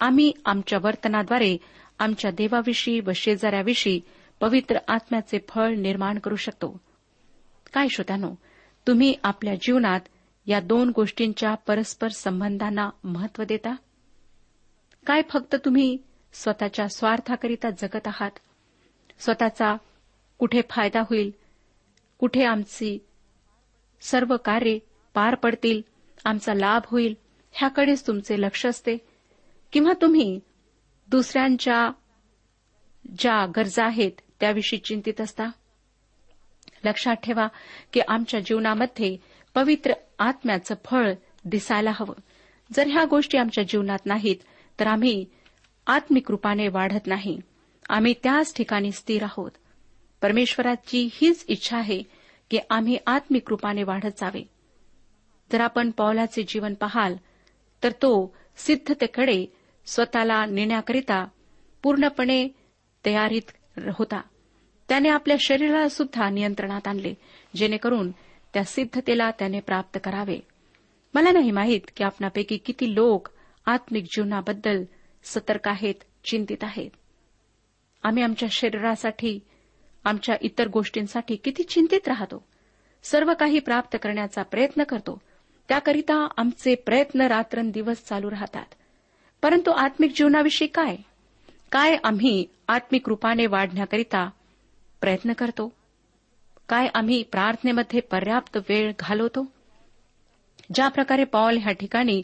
आम्ही 0.00 0.32
आमच्या 0.44 0.78
वर्तनाद्वारे 0.82 1.56
आमच्या 1.98 2.30
देवाविषयी 2.30 3.00
व 3.00 3.10
शेजाऱ्याविषयी 3.14 4.00
पवित्र 4.40 4.78
आत्म्याचे 4.88 5.38
फळ 5.48 5.74
निर्माण 5.74 6.18
करू 6.18 6.36
शकतो. 6.36 6.80
काय 7.72 7.88
श्रोत्यानो 7.88 8.34
तुम्ही 8.86 9.14
आपल्या 9.22 9.54
जीवनात 9.54 10.00
या 10.46 10.60
दोन 10.60 10.92
गोष्टींच्या 10.94 11.54
परस्पर 11.54 12.08
संबंधांना 12.08 12.90
महत्त्व 13.04 13.44
देता? 13.44 13.74
काय 15.06 15.22
फक्त 15.30 15.56
तुम्ही 15.64 15.98
स्वतःच्या 16.32 16.88
स्वार्थाकरिता 16.88 17.70
जगत 17.70 18.06
आहात? 18.06 18.30
स्वतःचा 19.18 19.76
कुठे 20.38 20.60
फायदा 20.70 21.00
होईल? 21.00 21.30
कुठे 22.18 22.44
आमची 22.44 22.98
सर्व 24.00 24.36
कार्ये 24.36 24.78
पार 25.14 25.34
पडतील? 25.34 25.82
आमचा 26.24 26.54
लाभ 26.54 26.82
होईल? 26.86 27.14
ह्याकडेच 27.52 28.06
तुमचे 28.06 28.40
लक्ष 28.40 28.66
असते. 28.66 28.96
किंवा 29.72 29.92
तुम्ही 30.02 30.40
दुसऱ्यांच्या 31.08 31.90
ज्या 33.18 33.46
गरजा 33.56 33.84
आहेत 33.86 34.12
त्याविषयी 34.40 34.78
चिंतित 34.78 35.20
असता? 35.20 35.44
लक्षात 36.84 37.14
ठेवा 37.14 37.48
की 37.92 38.00
आमच्या 38.08 38.40
जीवनामध्ये 38.40 39.35
पवित्र 39.56 39.92
आत्म्याचं 40.18 40.74
फळ 40.84 41.12
दिसायला 41.44 41.90
हवं. 41.90 42.20
जर 42.72 42.86
ह्या 42.86 43.04
गोष्टी 43.04 43.38
आमच्या 43.38 43.64
जीवनात 43.64 43.98
नाहीत 44.06 44.36
तर 44.80 44.86
आम्ही 44.86 45.24
आत्मिक 45.86 46.30
रूपाने 46.30 46.68
वाढत 46.68 47.06
नाही. 47.06 47.40
आम्ही 47.88 48.14
त्याच 48.22 48.54
ठिकाणी 48.54 48.92
स्थिर 48.92 49.22
आहोत. 49.22 49.50
परमेश्वराची 50.22 51.08
हीच 51.12 51.44
इच्छा 51.48 51.78
आहे 51.78 52.02
की 52.50 52.58
आम्ही 52.70 52.98
आत्मिक 53.06 53.42
रूपाने 53.48 53.82
वाढत 53.82 54.20
जावे. 54.20 54.48
जर 55.52 55.60
आपण 55.60 55.90
पौलाचे 55.90 56.42
जीवन 56.42 56.74
पाहाल 56.74 57.16
तर 57.82 57.90
तो 57.90 58.36
सिद्धतेकडे 58.56 59.46
स्वतःला 59.86 60.46
नेण्याकरिता 60.46 61.28
पूर्णपणे 61.82 62.48
तयारीत 63.06 63.78
होता. 63.94 64.20
त्याने 64.88 65.08
आपल्या 65.08 65.36
शरीराला 65.40 65.88
सुद्धा 65.88 66.30
नियंत्रणात 66.30 66.88
आणले 66.88 67.14
जेणेकरून 67.56 68.10
त्या 68.56 68.64
सिद्धतेला 68.64 69.30
त्याने 69.30 69.60
प्राप्त 69.60 69.98
करावे. 70.04 70.38
मला 71.14 71.30
नाही 71.30 71.50
माहीत 71.50 71.80
की 71.96 72.04
आपणापैकी 72.04 72.56
किती 72.56 72.94
लोक 72.94 73.28
आत्मिक 73.66 74.04
जीवनाबद्दल 74.04 74.84
सतर्क 75.24 75.68
आहेत 75.68 75.94
चिंतित 76.24 76.56
आहेत. 76.62 76.90
आम्ही 78.02 78.22
आमच्या 78.22 78.48
शरीरासाठी 78.52 79.40
आमच्या 80.04 80.36
इतर 80.40 80.68
गोष्टींसाठी 80.68 81.36
किती 81.36 81.62
चिंतित 81.62 82.08
राहतो. 82.08 82.46
सर्व 83.02 83.34
काही 83.40 83.58
प्राप्त 83.58 83.96
करण्याचा 84.02 84.42
प्रयत्न 84.42 84.82
करतो. 84.82 85.22
त्याकरिता 85.68 86.28
आमचे 86.36 86.74
प्रयत्न 86.74 87.20
रात्रंदिवस 87.20 88.04
चालू 88.04 88.30
राहतात. 88.30 88.74
परंतु 89.42 89.70
आत्मिक 89.70 90.12
जीवनाविषयी 90.16 90.68
काय? 90.68 90.96
काय 91.72 91.96
आम्ही 92.04 92.46
आत्मिक 92.68 93.08
रूपाने 93.08 93.46
वाढण्याकरिता 93.46 94.30
प्रयत्न 95.00 95.32
करतो? 95.32 95.75
काय 96.68 96.88
आम्ही 96.94 97.22
प्रार्थनेमध्ये 97.22 98.00
पर्याप्त 98.00 98.56
वेळ 98.56 98.92
घालवतो? 98.98 99.52
ज्या 100.74 100.88
प्रकारे 100.88 101.24
पॉल 101.24 101.58
ह्या 101.58 101.72
ठिकाणी 101.72 102.22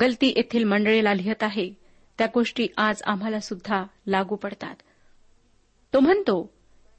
गलती 0.00 0.28
येथील 0.36 0.64
मंडळीला 0.64 1.14
लिहित 1.14 1.42
आहे 1.42 1.72
त्या 2.18 2.26
गोष्टी 2.34 2.68
आज 2.76 3.02
आम्हाला 3.06 3.40
सुद्धा 3.40 3.84
लागू 4.06 4.36
पडतात. 4.36 4.74
तो 5.94 6.00
म्हणतो 6.00 6.52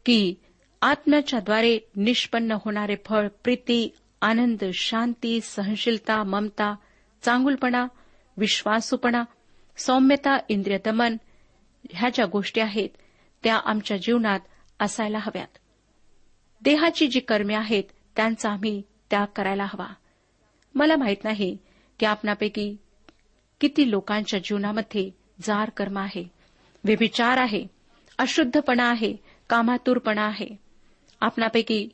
की 0.06 0.36
आत्म्याच्याद्वारे 0.82 1.80
निष्पन्न 1.96 2.52
होणारे 2.52 2.96
फळ 3.06 3.28
प्रीती 3.28 3.96
आनंद 4.22 4.64
शांती 4.74 5.42
सहनशीलता 5.42 6.24
ममता 6.24 6.76
चांगुलपणा 7.22 7.86
विश्वासूपणा 8.38 9.24
सौम्यता 9.78 10.38
इंद्रियदमन 10.50 11.18
ह्या 11.92 12.10
ज्या 12.14 12.26
गोष्टी 12.26 12.62
आहेत 12.62 12.90
त्या 13.44 13.56
आमच्या 13.66 13.98
जीवनात 13.98 14.40
असायला 14.80 15.18
हव्यात. 15.18 15.59
देहाची 16.62 17.08
जी 17.08 17.20
कर्मे 17.20 17.56
आहेत 17.56 17.84
त्यांचा 18.16 18.50
आम्ही 18.50 18.82
त्याग 19.10 19.26
करायला 19.36 19.64
हवा. 19.64 19.88
मला 20.76 20.96
माहीत 20.96 21.24
नाही 21.24 21.58
की 22.00 22.06
आपणापैकी 22.06 22.76
किती 23.62 23.90
लोकांच्या 23.92 24.40
जीवनामध्ये 24.40 25.10
जार 25.42 25.70
कर्म 25.70 25.98
आहे. 25.98 26.24
व्यभिचार 26.84 27.38
आहे 27.38 27.68
अशुद्धपणा 28.18 28.90
आहे 28.90 29.16
कामातूरपणा 29.50 30.22
आहे. 30.22 30.48
आपणापैकी 31.22 31.88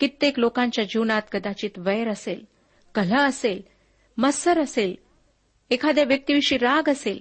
कित्येक 0.00 0.38
लोकांच्या 0.38 0.84
जीवनात 0.84 1.22
कदाचित 1.32 1.78
वैर 1.78 2.08
असेल 2.08 2.44
कलह 2.94 3.18
असेल 3.18 3.62
मत्सर 4.16 4.60
असेल 4.60 4.94
एखाद्या 5.70 6.04
व्यक्तीविषयी 6.04 6.58
राग 6.58 6.88
असेल 6.88 7.20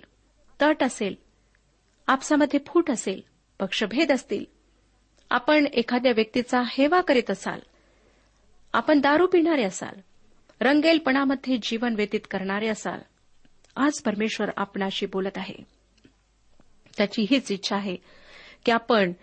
तट 0.61 0.83
असेल 0.83 1.15
आपसामध्ये 2.07 2.59
फूट 2.67 2.91
असेल 2.91 3.21
पक्षभेद 3.59 4.11
असतील 4.11 4.45
आपण 5.29 5.65
एखाद्या 5.73 6.11
व्यक्तीचा 6.15 6.61
हेवा 6.69 7.01
करीत 7.01 7.31
असाल 7.31 7.59
आपण 8.73 8.99
दारू 8.99 9.27
पिणारे 9.27 9.63
असाल 9.63 9.99
रंगेलपणामध्ये 10.61 11.57
जीवन 11.61 11.93
व्यतीत 11.93 12.19
करणारे 12.31 12.67
असाल 12.67 12.99
आज 13.75 14.01
परमेश्वर 14.01 14.49
आपणाशी 14.57 15.05
बोलत 15.05 15.37
आहे. 15.37 15.55
त्याची 16.97 17.25
हीच 17.29 17.51
इच्छा 17.51 17.75
आहे 17.75 17.95
की 18.65 18.71
आपण 18.71 19.13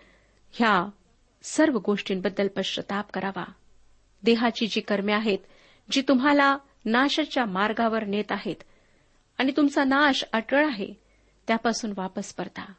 ह्या 0.51 0.89
सर्व 1.43 1.77
गोष्टींबद्दल 1.77 2.47
पश्चाताप 2.47 3.11
करावा. 3.11 3.45
देहाची 4.23 4.67
जी 4.67 4.81
कर्मे 4.81 5.13
आहेत 5.13 5.39
जी 5.91 6.01
तुम्हाला 6.01 6.57
नाशाच्या 6.85 7.45
मार्गावर 7.45 8.03
नेत 8.03 8.31
आहेत 8.31 8.63
आणि 9.37 9.51
तुमचा 9.57 9.83
नाश 9.83 10.23
अटळ 10.33 10.65
आहे 10.65 10.93
त्यापासून 11.47 11.93
वापस 11.97 12.33
परता. 12.33 12.73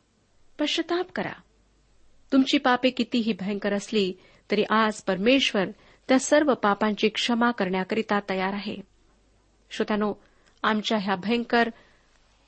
पश्चाताप 0.58 1.12
करा. 1.14 1.32
तुमची 2.32 2.58
पापे 2.58 2.90
कितीही 2.90 3.32
भयंकर 3.32 3.72
असली 3.72 4.12
तरी 4.50 4.64
आज 4.70 5.02
परमेश्वर 5.02 5.64
त्या 6.08 6.18
सर्व 6.18 6.54
पापांची 6.54 7.08
क्षमा 7.08 7.50
करण्याकरिता 7.50 8.20
तयार 8.30 8.52
आहे. 8.52 8.76
श्रोत्यानो 9.70 10.14
आमच्या 10.62 10.98
ह्या 10.98 11.16
भयंकर 11.16 11.68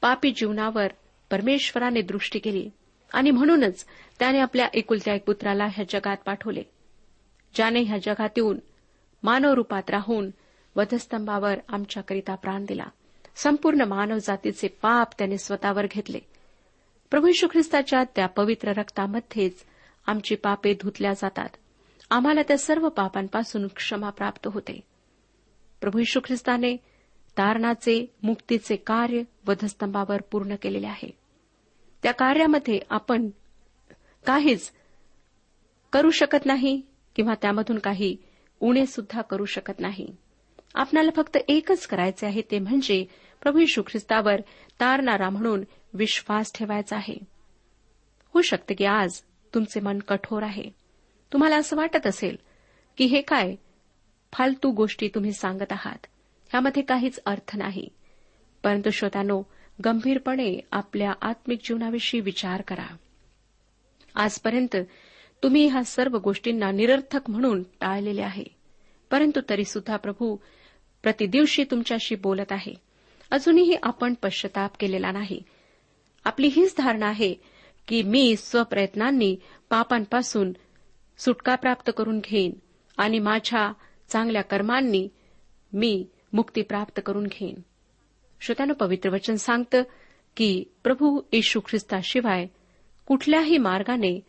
पापी 0.01 0.31
जीवनावर 0.31 0.87
परमेश्वराने 1.31 2.03
दृष्टी 2.03 2.39
केली 2.39 2.71
आणि 3.13 3.31
म्हणूनच 3.31 3.87
त्याने 4.19 4.39
आपल्या 4.39 4.69
एकुलत्या 4.75 5.15
एक 5.15 5.25
पुत्राला 5.25 5.65
ह्या 5.65 5.85
जगात 5.89 6.17
पाठवले 6.27 6.63
ज्याने 7.55 7.81
ह्या 7.81 7.99
जगात 7.99 8.29
येऊन 8.37 8.59
मानवरूपात 9.23 9.91
राहून 9.91 10.31
वधस्तंभावर 10.77 11.55
आमच्याकरिता 11.69 12.35
प्राण 12.35 12.65
दिला. 12.65 12.85
संपूर्ण 13.37 13.81
मानव 13.81 14.19
जातीचे 14.19 14.69
पाप 14.69 15.09
त्याने 15.19 15.39
स्वतःवर 15.39 15.87
घेतले. 15.91 16.19
प्रभू 17.11 17.27
यशू 17.27 17.47
ख्रिस्ताच्या 17.51 18.05
त्या 18.05 18.27
पवित्र 18.27 18.73
रक्तामध्येच 18.77 19.65
आमची 20.07 20.35
पापे 20.35 20.75
धुतल्या 20.75 21.13
जातात. 21.13 21.49
आम्हाला 22.11 22.43
त्या 22.43 22.59
सर्व 22.59 22.89
पापांपासून 22.89 23.67
क्षमा 23.67 24.11
प्राप्त 24.11 24.49
होते. 24.53 24.81
प्रभू 25.81 25.99
यशू 25.99 26.21
ख्रिस्ताने 26.25 26.77
तारणाचे 27.39 28.15
मुक्तीचे 28.23 28.77
कार्य 28.77 29.23
वधस्तंभावर 29.47 30.21
पूर्ण 30.21 30.55
केलेले 30.63 30.87
आहे. 30.87 31.11
त्या 32.03 32.13
कार्यामध्ये 32.13 32.81
आपण 32.91 33.29
काहीच 34.27 34.73
करू 35.93 36.11
शकत 36.11 36.47
नाही 36.47 36.83
किंवा 37.17 37.35
त्यामधून 37.35 37.79
काही 37.79 38.17
उणे 38.61 38.87
सुद्धा 38.87 39.23
करू 39.23 39.45
शकत 39.45 39.81
नाही. 39.81 40.17
आपणाला 40.75 41.11
फक्त 41.17 41.39
एकच 41.49 41.87
करायचे 41.87 42.27
आहे 42.27 42.43
ते 42.51 42.59
म्हणजे 42.59 43.05
प्रभू 43.43 43.59
यशू 43.59 43.83
ख्रिस्तावर 43.83 44.41
तारणारा 44.81 45.31
म्हणून 45.31 45.65
विश्वास 45.93 46.53
ठेवायचा 46.55 46.97
आहे. 46.97 47.19
होऊ 48.27 48.43
शकते 48.43 48.75
की 48.75 48.85
आज 48.85 49.21
तुमचे 49.55 49.81
मन 49.81 49.99
कठोर 49.99 50.43
आहे. 50.43 50.65
तुम्हाला 51.33 51.57
असं 51.57 51.77
वाटत 51.77 52.07
असेल 52.07 52.37
की 52.97 53.05
हे 53.05 53.21
काय 53.21 53.55
फालतू 54.33 54.71
गोष्टी 54.71 55.09
तुम्ही 55.09 55.33
सांगत 55.33 55.73
आहात. 55.73 56.07
ह्यामध्ये 56.49 56.83
काहीच 56.83 57.21
अर्थ 57.27 57.57
नाही. 57.57 57.89
परंतु 58.63 58.91
श्रोत्यानो 58.91 59.43
गंभीरपणे 59.85 60.61
आपल्या 60.73 61.13
आत्मिक 61.23 61.59
जीवनाविषयी 61.65 62.21
विचार 62.21 62.63
करा. 62.63 62.97
आजपर्यंत 64.15 64.77
तुम्ही 65.43 65.67
ह्या 65.67 65.85
सर्व 65.85 66.19
गोष्टींना 66.19 66.71
निरर्थक 66.71 67.31
म्हणून 67.31 67.63
टाळलेले 67.63 68.23
आहे. 68.23 68.45
परंतु 69.11 69.41
तरी 69.49 69.65
सुद्धा 69.65 69.97
प्रभू 69.97 70.37
प्रतिदिवशी 71.03 71.65
तुमच्याशी 71.65 72.15
बोलत 72.15 72.53
आहे. 72.53 72.75
अजूनही 73.31 73.77
आपण 73.83 74.15
पश्चाताप 74.15 74.71
केलेला 74.81 75.13
नाही. 75.13 75.43
आपली 76.25 76.47
हीच 76.47 76.75
धारणा 76.79 77.07
आहे 77.07 77.35
की 77.89 78.03
मी 78.03 78.37
स्वप्रयत्नांनी 78.37 79.37
पापांपासून 79.71 80.53
सुटका 81.19 81.55
प्राप्त 81.55 81.91
करून 81.97 82.19
घेईन 82.25 82.53
आणि 82.97 83.19
माझ्या 83.19 83.73
चांगल्या 84.09 84.43
कर्मांनी 84.43 85.09
मी 85.73 86.07
मुक्ती 86.33 86.63
प्राप्त 86.63 87.01
करून 87.07 87.27
घेईन. 87.27 87.55
श्रोत्यानं 88.41 88.73
पवित्र 88.73 89.11
वचन 89.11 89.35
सांगतं 89.35 89.83
की 90.37 90.65
प्रभू 90.85 91.21
येशू 91.33 91.61
ख्रिस्ताशिवाय 91.61 92.47
कुठल्याही 93.07 93.59
मार्गाने 93.59 94.21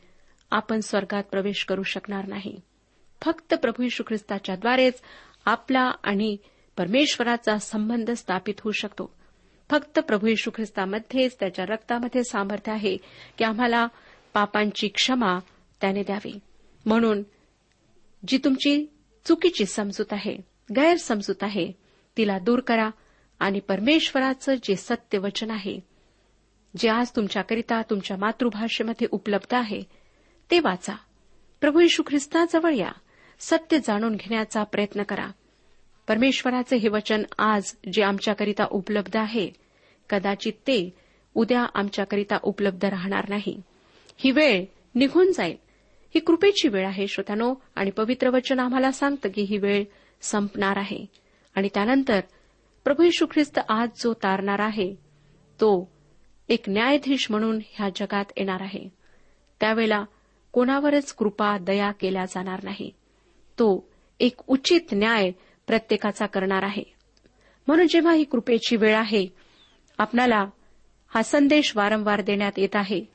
आपण 0.51 0.79
स्वर्गात 0.79 1.23
प्रवेश 1.23 1.65
करू 1.65 1.83
शकणार 1.83 2.27
नाही. 2.27 2.59
फक्त 3.21 3.53
प्रभू 3.53 3.83
येशू 3.83 4.03
ख्रिस्ताच्याद्वारेच 4.07 5.01
आपला 5.45 5.91
आणि 6.03 6.37
परमेश्वराचा 6.77 7.57
संबंध 7.57 8.11
स्थापित 8.11 8.53
होऊ 8.59 8.71
शकतो. 8.71 9.18
फक्त 9.69 9.99
प्रभू 9.99 10.27
येशू 10.27 10.51
ख्रिस्तामध्येच 10.55 11.37
त्याच्या 11.39 11.65
रक्तामध्ये 11.65 12.23
सामर्थ्य 12.23 12.71
आहे 12.71 12.97
की 13.37 13.43
आम्हाला 13.43 13.87
पापांची 14.33 14.87
क्षमा 14.87 15.39
त्याने 15.81 16.03
द्यावी. 16.03 16.39
म्हणून 16.85 17.23
जी 18.27 18.37
तुमची 18.37 18.85
चुकीची 19.25 19.65
समजूत 19.65 20.05
आहे 20.11 20.37
गैरसमजूत 20.75 21.35
आहे 21.41 21.71
तिला 22.17 22.39
दूर 22.39 22.59
करा 22.59 22.89
आणि 23.39 23.59
परमेश्वराचं 23.59 24.55
जे 24.63 24.75
सत्य 24.75 25.17
वचन 25.17 25.51
आहे 25.51 25.79
जे 26.77 26.89
आज 26.89 27.11
तुमच्याकरिता 27.15 27.81
तुमच्या 27.81 28.17
मातृभाषेमध्ये 28.17 29.07
उपलब्ध 29.11 29.53
आहे 29.53 29.81
ते 30.51 30.59
वाचा. 30.59 30.93
प्रभू 31.61 31.79
यशू 31.79 32.03
ख्रिस्ताजवळ 32.07 32.73
या. 32.73 32.91
सत्य 33.39 33.79
जाणून 33.79 34.15
घेण्याचा 34.15 34.63
प्रयत्न 34.63 35.03
करा. 35.03 35.27
परमेश्वराचे 36.09 36.75
हे 36.75 36.89
वचन 36.89 37.23
आज 37.37 37.75
जे 37.93 38.03
आमच्याकरिता 38.03 38.65
उपलब्ध 38.71 39.17
आहे 39.17 39.51
कदाचित 40.09 40.53
ते 40.53 40.93
उद्या 41.35 41.65
आमच्याकरिता 41.73 42.37
उपलब्ध 42.43 42.85
राहणार 42.85 43.29
नाही. 43.29 43.61
ही 44.17 44.31
वेळ 44.31 44.65
निघून 44.95 45.31
जाईल. 45.31 45.55
ही 46.15 46.19
कृपेची 46.19 46.67
वेळ 46.67 46.87
आहे 46.87 47.07
श्रोत्यानो 47.07 47.55
आणि 47.75 47.91
पवित्र 47.91 48.29
वचन 48.29 48.59
आम्हाला 48.59 48.91
सांगतं 48.91 49.29
की 49.29 49.41
ही 49.41 49.57
वेळ 49.57 49.83
संपणार 50.21 50.77
आहे. 50.77 51.05
आणि 51.55 51.69
त्यानंतर 51.73 52.19
प्रभू 52.83 53.03
यशू 53.03 53.25
ख्रिस्त 53.25 53.59
आज 53.69 53.89
जो 54.03 54.13
तारणार 54.13 54.59
आहे 54.59 54.95
तो 55.53 55.91
एक 56.49 56.63
न्यायाधीश 56.67 57.31
म्हणून 57.31 57.59
ह्या 57.69 57.89
जगात 57.95 58.25
येणार 58.37 58.61
आहे. 58.61 58.89
त्यावेळेला 59.59 60.05
कोणावरच 60.51 61.13
कृपा 61.13 61.57
दया 61.57 61.91
केल्या 61.91 62.25
जाणार 62.25 62.63
नाही. 62.63 62.91
तो 63.59 63.89
एक 64.19 64.33
उचित 64.47 64.81
न्याय 64.91 65.31
प्रत्येकाचा 65.69 66.25
करणार 66.25 66.63
आहे. 66.63 66.83
म्हणून 67.67 67.87
जेव्हा 67.87 68.13
ही 68.13 68.23
कृपेची 68.23 68.75
वेळ 68.75 68.95
आहे 68.95 69.27
आपणाला 69.97 70.45
हा 71.07 71.23
संदेश 71.23 71.75
वारंवार 71.75 72.21
देण्यात 72.21 72.51
येत 72.57 72.75
आहे 72.75 73.05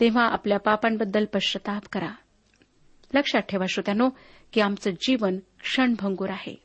तेव्हा 0.00 0.24
आपल्या 0.24 0.58
पापांबद्दल 0.58 1.24
पश्चाताप 1.24 1.82
करा. 1.92 2.10
लक्षात 3.14 3.40
ठेवा 3.40 3.66
श्रोत्यानो 3.68 4.10
की 4.52 4.60
आमचं 4.60 4.90
जीवन 4.90 5.38
क्षणभंगूर 5.60 6.30
आहे. 6.30 6.62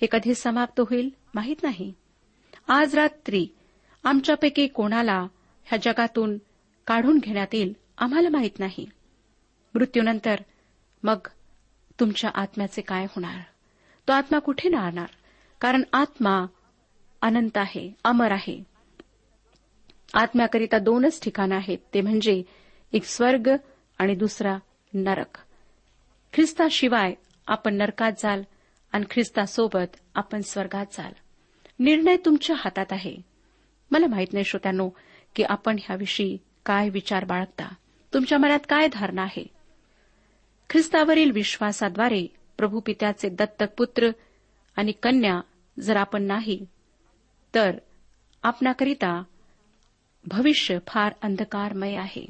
हे 0.00 0.06
कधी 0.10 0.34
समाप्त 0.34 0.80
होईल 0.80 1.10
माहीत 1.34 1.56
नाही. 1.62 1.92
आज 2.68 2.94
रात्री 2.94 3.46
आमच्यापैकी 4.04 4.66
कोणाला 4.66 5.26
ह्या 5.64 5.78
जगातून 5.82 6.38
काढून 6.86 7.18
घेण्यात 7.18 7.54
येईल 7.54 7.72
आम्हाला 7.98 8.28
माहीत 8.28 8.58
नाही. 8.58 8.90
मृत्यूनंतर 9.74 10.40
मग 11.02 11.18
तुमच्या 12.00 12.30
आत्म्याचे 12.34 12.80
काय 12.80 13.04
होणार? 13.04 13.38
तो 14.08 14.12
आत्मा 14.12 14.38
कुठे 14.38 14.68
राहणार? 14.68 15.06
कारण 15.60 15.82
आत्मा 15.92 16.46
अनंत 17.22 17.56
आहे 17.56 17.92
अमर 18.04 18.32
आहे. 18.32 18.64
आत्म्याकरिता 20.14 20.78
दोनच 20.78 21.22
ठिकाणं 21.22 21.54
आहेत 21.54 21.78
ते 21.94 22.00
म्हणजे 22.00 22.42
एक 22.92 23.04
स्वर्ग 23.04 23.50
आणि 23.98 24.14
दुसरा 24.14 24.58
नरक. 24.94 25.38
ख्रिस्ताशिवाय 26.32 27.14
आपण 27.46 27.74
नरकात 27.74 28.12
जाल 28.18 28.42
आणि 28.92 29.04
ख्रिस्तासोबत 29.10 29.96
आपण 30.14 30.40
स्वर्गात 30.40 30.86
जाल. 30.92 31.12
निर्णय 31.78 32.16
तुमच्या 32.16 32.56
हातात 32.58 32.86
आहे. 32.90 33.16
मला 33.90 34.06
माहीत 34.06 34.32
नाही 34.32 34.44
श्रोत्यानो 34.44 34.90
की 35.34 35.42
आपण 35.42 35.76
ह्याविषयी 35.82 36.38
काय 36.66 36.88
विचार 36.88 37.24
बाळगता. 37.24 37.74
तुमच्या 38.14 38.38
मनात 38.38 38.60
काय 38.68 38.88
धारणा 38.92 39.22
आहे? 39.22 39.46
ख्रिस्तावरील 40.70 41.30
विश्वासाद्वारे 41.30 42.37
प्रभू 42.58 42.80
पित्याचे 42.80 43.28
दत्तक 43.28 43.66
पुत्र 43.78 44.10
आणि 44.76 44.92
कन्या 44.92 45.40
जर 45.80 45.96
आपण 45.96 46.22
नाही 46.22 46.64
तर 47.54 47.78
आपणाकरिता 48.42 49.22
भविष्य 50.24 50.78
फार 50.86 51.12
अंधकारमय 51.22 51.94
आहे. 51.94 52.26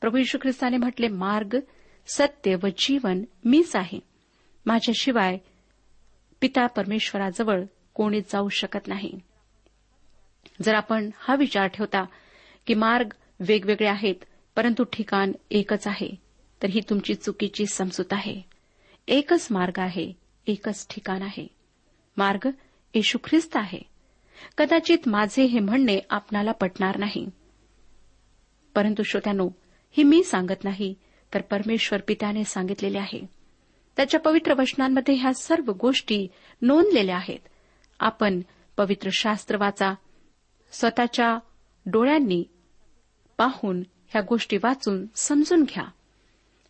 प्रभू 0.00 0.16
यशू 0.16 0.38
ख्रिस्ताने 0.42 0.76
म्हटले 0.76 1.08
मार्ग 1.08 1.56
सत्य 2.06 2.54
व 2.54 2.66
जीवन 2.78 3.24
मीच 3.44 3.76
आहे. 3.76 3.98
माझ्याशिवाय 4.66 5.38
पिता 6.40 6.66
परमेश्वराजवळ 6.66 7.62
कोणीच 7.94 8.32
जाऊ 8.32 8.48
शकत 8.48 8.88
नाही. 8.88 9.18
जर 10.62 10.74
आपण 10.74 11.10
हा 11.18 11.34
विचार 11.34 11.66
ठेवता 11.66 12.04
की 12.66 12.74
मार्ग 12.74 13.08
वेगवेगळे 13.40 13.88
आहेत 13.88 14.14
परंतु 14.56 14.84
ठिकाण 14.84 15.32
एकच 15.50 15.86
आहे 15.86 16.14
तर 16.62 16.68
ही 16.68 16.80
तुमची 16.80 17.14
चुकीची 17.14 17.66
समजूत 17.66 18.12
आहे. 18.12 18.49
एकच 19.10 19.48
मार्ग 19.50 19.78
आहे 19.78 20.12
एकच 20.46 20.86
ठिकाण 20.90 21.22
आहे. 21.22 21.46
मार्ग 22.16 22.48
येशू 22.94 23.18
ख्रिस्त 23.24 23.56
आहे. 23.56 23.78
कदाचित 24.58 24.98
माझे 25.06 25.44
हे 25.44 25.58
म्हणणे 25.58 25.98
आपणाला 26.10 26.52
पटणार 26.52 26.96
नाही. 26.96 27.28
परंतु 28.74 29.02
श्रोत्यानो 29.02 29.50
ही 29.90 30.02
मी 30.02 30.24
सांगत 30.24 30.64
नाही 30.64 30.94
तर 31.34 31.40
परमेश्वर 31.40 32.00
पित्याने 32.00 32.44
सांगितलेले 32.44 32.98
आहे. 32.98 33.26
त्याच्या 33.96 34.20
पवित्र 34.20 34.54
वचनांमध्ये 34.54 35.14
ह्या 35.14 35.34
सर्व 35.34 35.72
गोष्टी 35.72 36.28
नोंदलेल्या 36.62 37.16
आहेत. 37.16 37.38
आपण 38.00 38.40
पवित्र 38.76 39.10
शास्त्र 39.12 39.56
वाचा 39.56 39.94
स्वतःच्या 40.72 41.38
डोळ्यांनी 41.86 42.44
पाहून 43.38 43.82
ह्या 44.08 44.22
गोष्टी 44.22 44.56
वाचून 44.56 45.06
समजून 45.14 45.62
घ्या. 45.62 45.84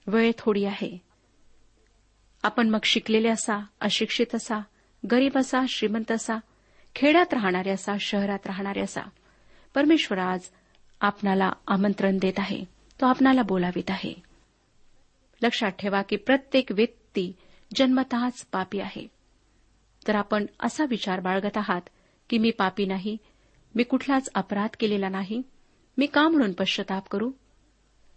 वेळ 0.07 0.33
थोडी 0.39 0.65
आहे. 0.65 1.10
आपण 2.43 2.69
मग 2.69 2.79
शिकलेले 2.85 3.29
असा 3.29 3.65
अशिक्षित 3.81 4.35
असा 4.35 4.59
गरीब 5.13 5.39
असा 5.39 5.61
श्रीमंत 5.69 6.13
असा 6.13 6.37
खेड्यात 6.95 7.35
राहणारे 7.35 7.71
असा 7.71 7.93
शहरात 8.01 8.39
राहणारे 8.47 8.81
असा. 8.81 9.01
परमेश्वर 9.75 10.19
आज 10.19 10.41
आपणाला 11.01 11.53
आमंत्रण 11.67 12.19
देत 12.19 12.33
आहे. 12.39 12.65
तो 13.01 13.07
आपणाला 13.07 13.43
बोलावित 13.43 13.91
आहे. 13.91 14.23
लक्षात 15.43 15.71
ठेवा 15.71 16.03
की 16.03 16.17
प्रत्येक 16.17 16.73
व्यक्ती 16.73 17.33
जन्मतःच 17.75 18.47
पापी 18.53 18.81
आहे. 18.81 19.09
तर 20.09 20.15
आपण 20.15 20.47
असा 20.61 20.85
विचार 20.85 21.21
बाळगत 21.21 21.57
आहात 21.57 21.83
की 22.31 22.39
मी 22.39 22.51
पापी 22.51 22.87
नाही 22.87 23.17
मी 23.75 23.83
कुठलाच 23.83 24.29
अपराध 24.35 24.77
केलेला 24.81 25.09
नाही 25.09 25.43
मी 25.99 26.07
का 26.07 26.29
म्हणून 26.29 26.53
पश्चाताप 26.53 27.09
करू? 27.09 27.33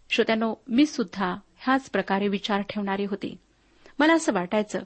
श्रोत्यानो 0.09 0.55
मी 0.67 0.85
सुद्धा 0.85 1.35
ह्याच 1.57 1.89
प्रकारे 1.89 2.27
विचार 2.27 2.61
ठेवणारी 2.61 3.05
होती. 3.05 3.37
मला 3.99 4.13
असं 4.13 4.33
वाटायचं 4.33 4.79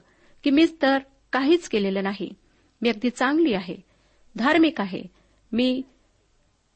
की 0.44 0.50
मी 0.50 0.66
तर 0.82 0.98
काहीच 1.32 1.68
केलेलं 1.68 2.02
नाही. 2.02 2.34
मी 2.82 2.88
अगदी 2.88 3.10
चांगली 3.10 3.54
आहे. 3.54 3.76
धार्मिक 4.36 4.80
आहे. 4.80 5.02
मी 5.52 5.82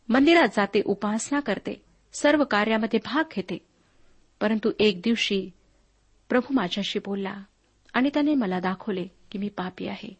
मंदिरात 0.08 0.48
जाते 0.56 0.82
उपासना 0.84 1.40
करते 1.40 1.84
सर्व 2.12 2.44
कार्यामध्ये 2.44 3.00
भाग 3.04 3.24
घेते. 3.36 3.58
परंतु 4.40 4.70
एक 4.78 5.00
दिवशी 5.00 5.50
प्रभू 6.28 6.54
माझ्याशी 6.54 6.98
बोलला 6.98 7.34
आणि 7.92 8.10
त्याने 8.14 8.34
मला 8.34 8.60
दाखवले 8.60 9.06
की 9.30 9.38
मी 9.38 9.48
पापी 9.48 9.86
आहे. 9.86 10.18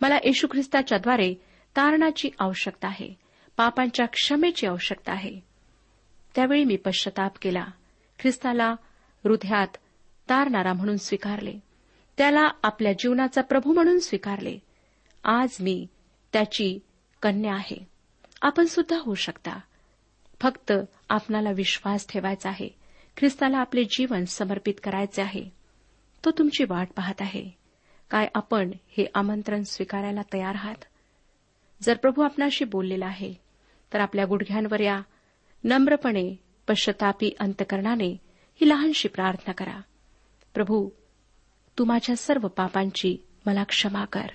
मला 0.00 0.16
येशू 0.16 0.46
ख्रिस्ताच्याद्वारे 0.46 1.34
तारणाची 1.76 2.30
आवश्यकता 2.38 2.88
आहे 2.88 3.14
पापांच्या 3.56 4.06
क्षमेची 4.06 4.66
आवश्यकता 4.66 5.12
आहे. 5.12 5.40
त्यावेळी 6.34 6.64
मी 6.64 6.76
पश्चाताप 6.76 7.32
केला. 7.42 7.66
ख्रिस्ताला 8.18 8.70
हृदयात 9.24 9.76
तारणारा 10.30 10.72
म्हणून 10.72 10.96
स्वीकारले. 10.96 11.58
त्याला 12.16 12.48
आपल्या 12.62 12.92
जीवनाचा 12.92 13.40
प्रभू 13.40 13.72
म्हणून 13.72 13.98
स्वीकारले. 13.98 14.58
आज 15.24 15.56
मी 15.60 15.86
त्याची 16.32 16.78
कन्या 17.22 17.54
आहे. 17.54 17.86
आपण 18.42 18.64
सुद्धा 18.64 18.98
होऊ 18.98 19.14
शकता. 19.14 19.60
फक्त 20.40 20.72
आपणाला 21.08 21.50
विश्वास 21.50 22.06
ठेवायचा 22.08 22.48
आहे. 22.48 22.68
ख्रिस्ताला 23.16 23.58
आपले 23.58 23.84
जीवन 23.84 24.24
समर्पित 24.24 24.74
करायचे 24.84 25.22
आहे. 25.22 25.50
तो 26.24 26.30
तुमची 26.30 26.64
वाट 26.64 26.88
पाहत 26.96 27.14
आहे. 27.20 27.50
काय 28.10 28.28
आपण 28.34 28.70
हे 28.88 29.06
आमंत्रण 29.14 29.62
स्वीकारायला 29.62 30.20
तयार 30.32 30.54
आहात? 30.54 30.84
जर 31.82 31.96
प्रभू 31.96 32.22
आपणाशी 32.22 32.64
बोललेला 32.64 33.06
आहे 33.06 33.34
तर 33.92 34.00
आपल्या 34.00 34.24
गुडघ्यांवर 34.24 34.80
या 34.80 35.00
नम्रपणे 35.64 36.36
पश्चतापी 36.68 37.30
अंतकरणाने 37.40 38.16
ही 38.54 38.68
लहानशी 38.68 39.08
प्रार्थना 39.08 39.52
करा. 39.52 39.80
प्रभू 40.58 40.90
तू 41.78 41.84
माझ्या 41.84 42.16
सर्व 42.16 42.48
पापांची 42.48 43.16
मला 43.46 43.64
क्षमा 43.64 44.04
कर. 44.04 44.26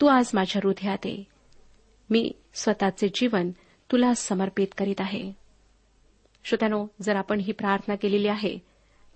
तू 0.00 0.06
आज 0.06 0.30
माझ्या 0.34 0.62
हृदयात 0.64 1.06
ये. 1.06 1.24
मी 2.10 2.32
स्वतःचे 2.54 3.08
जीवन 3.08 3.50
तुला 3.92 4.14
समर्पित 4.14 4.66
करीत 4.78 4.94
आहे. 4.98 5.32
श्रोत्यानो 6.44 6.86
जर 7.02 7.16
आपण 7.16 7.40
ही 7.40 7.52
प्रार्थना 7.52 7.94
केलेली 7.94 8.28
आहे 8.28 8.58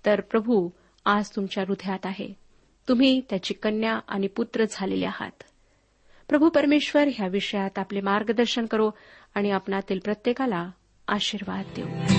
तर 0.05 0.21
प्रभू 0.21 0.69
आज 1.05 1.29
तुमच्या 1.35 1.63
हृदयात 1.67 2.05
आहे. 2.05 2.33
तुम्ही 2.87 3.21
त्याची 3.29 3.53
कन्या 3.53 3.99
आणि 4.07 4.27
पुत्र 4.27 4.63
झालेले 4.71 5.05
आहात. 5.05 5.43
प्रभू 6.29 6.49
परमेश्वर 6.49 7.07
ह्या 7.13 7.27
विषयात 7.27 7.79
आपले 7.79 8.01
मार्गदर्शन 8.01 8.65
करो 8.65 8.91
आणि 9.35 9.51
आपणातील 9.51 9.99
प्रत्येकाला 9.99 10.69
आशीर्वाद 11.07 11.65
देऊ. 11.75 12.18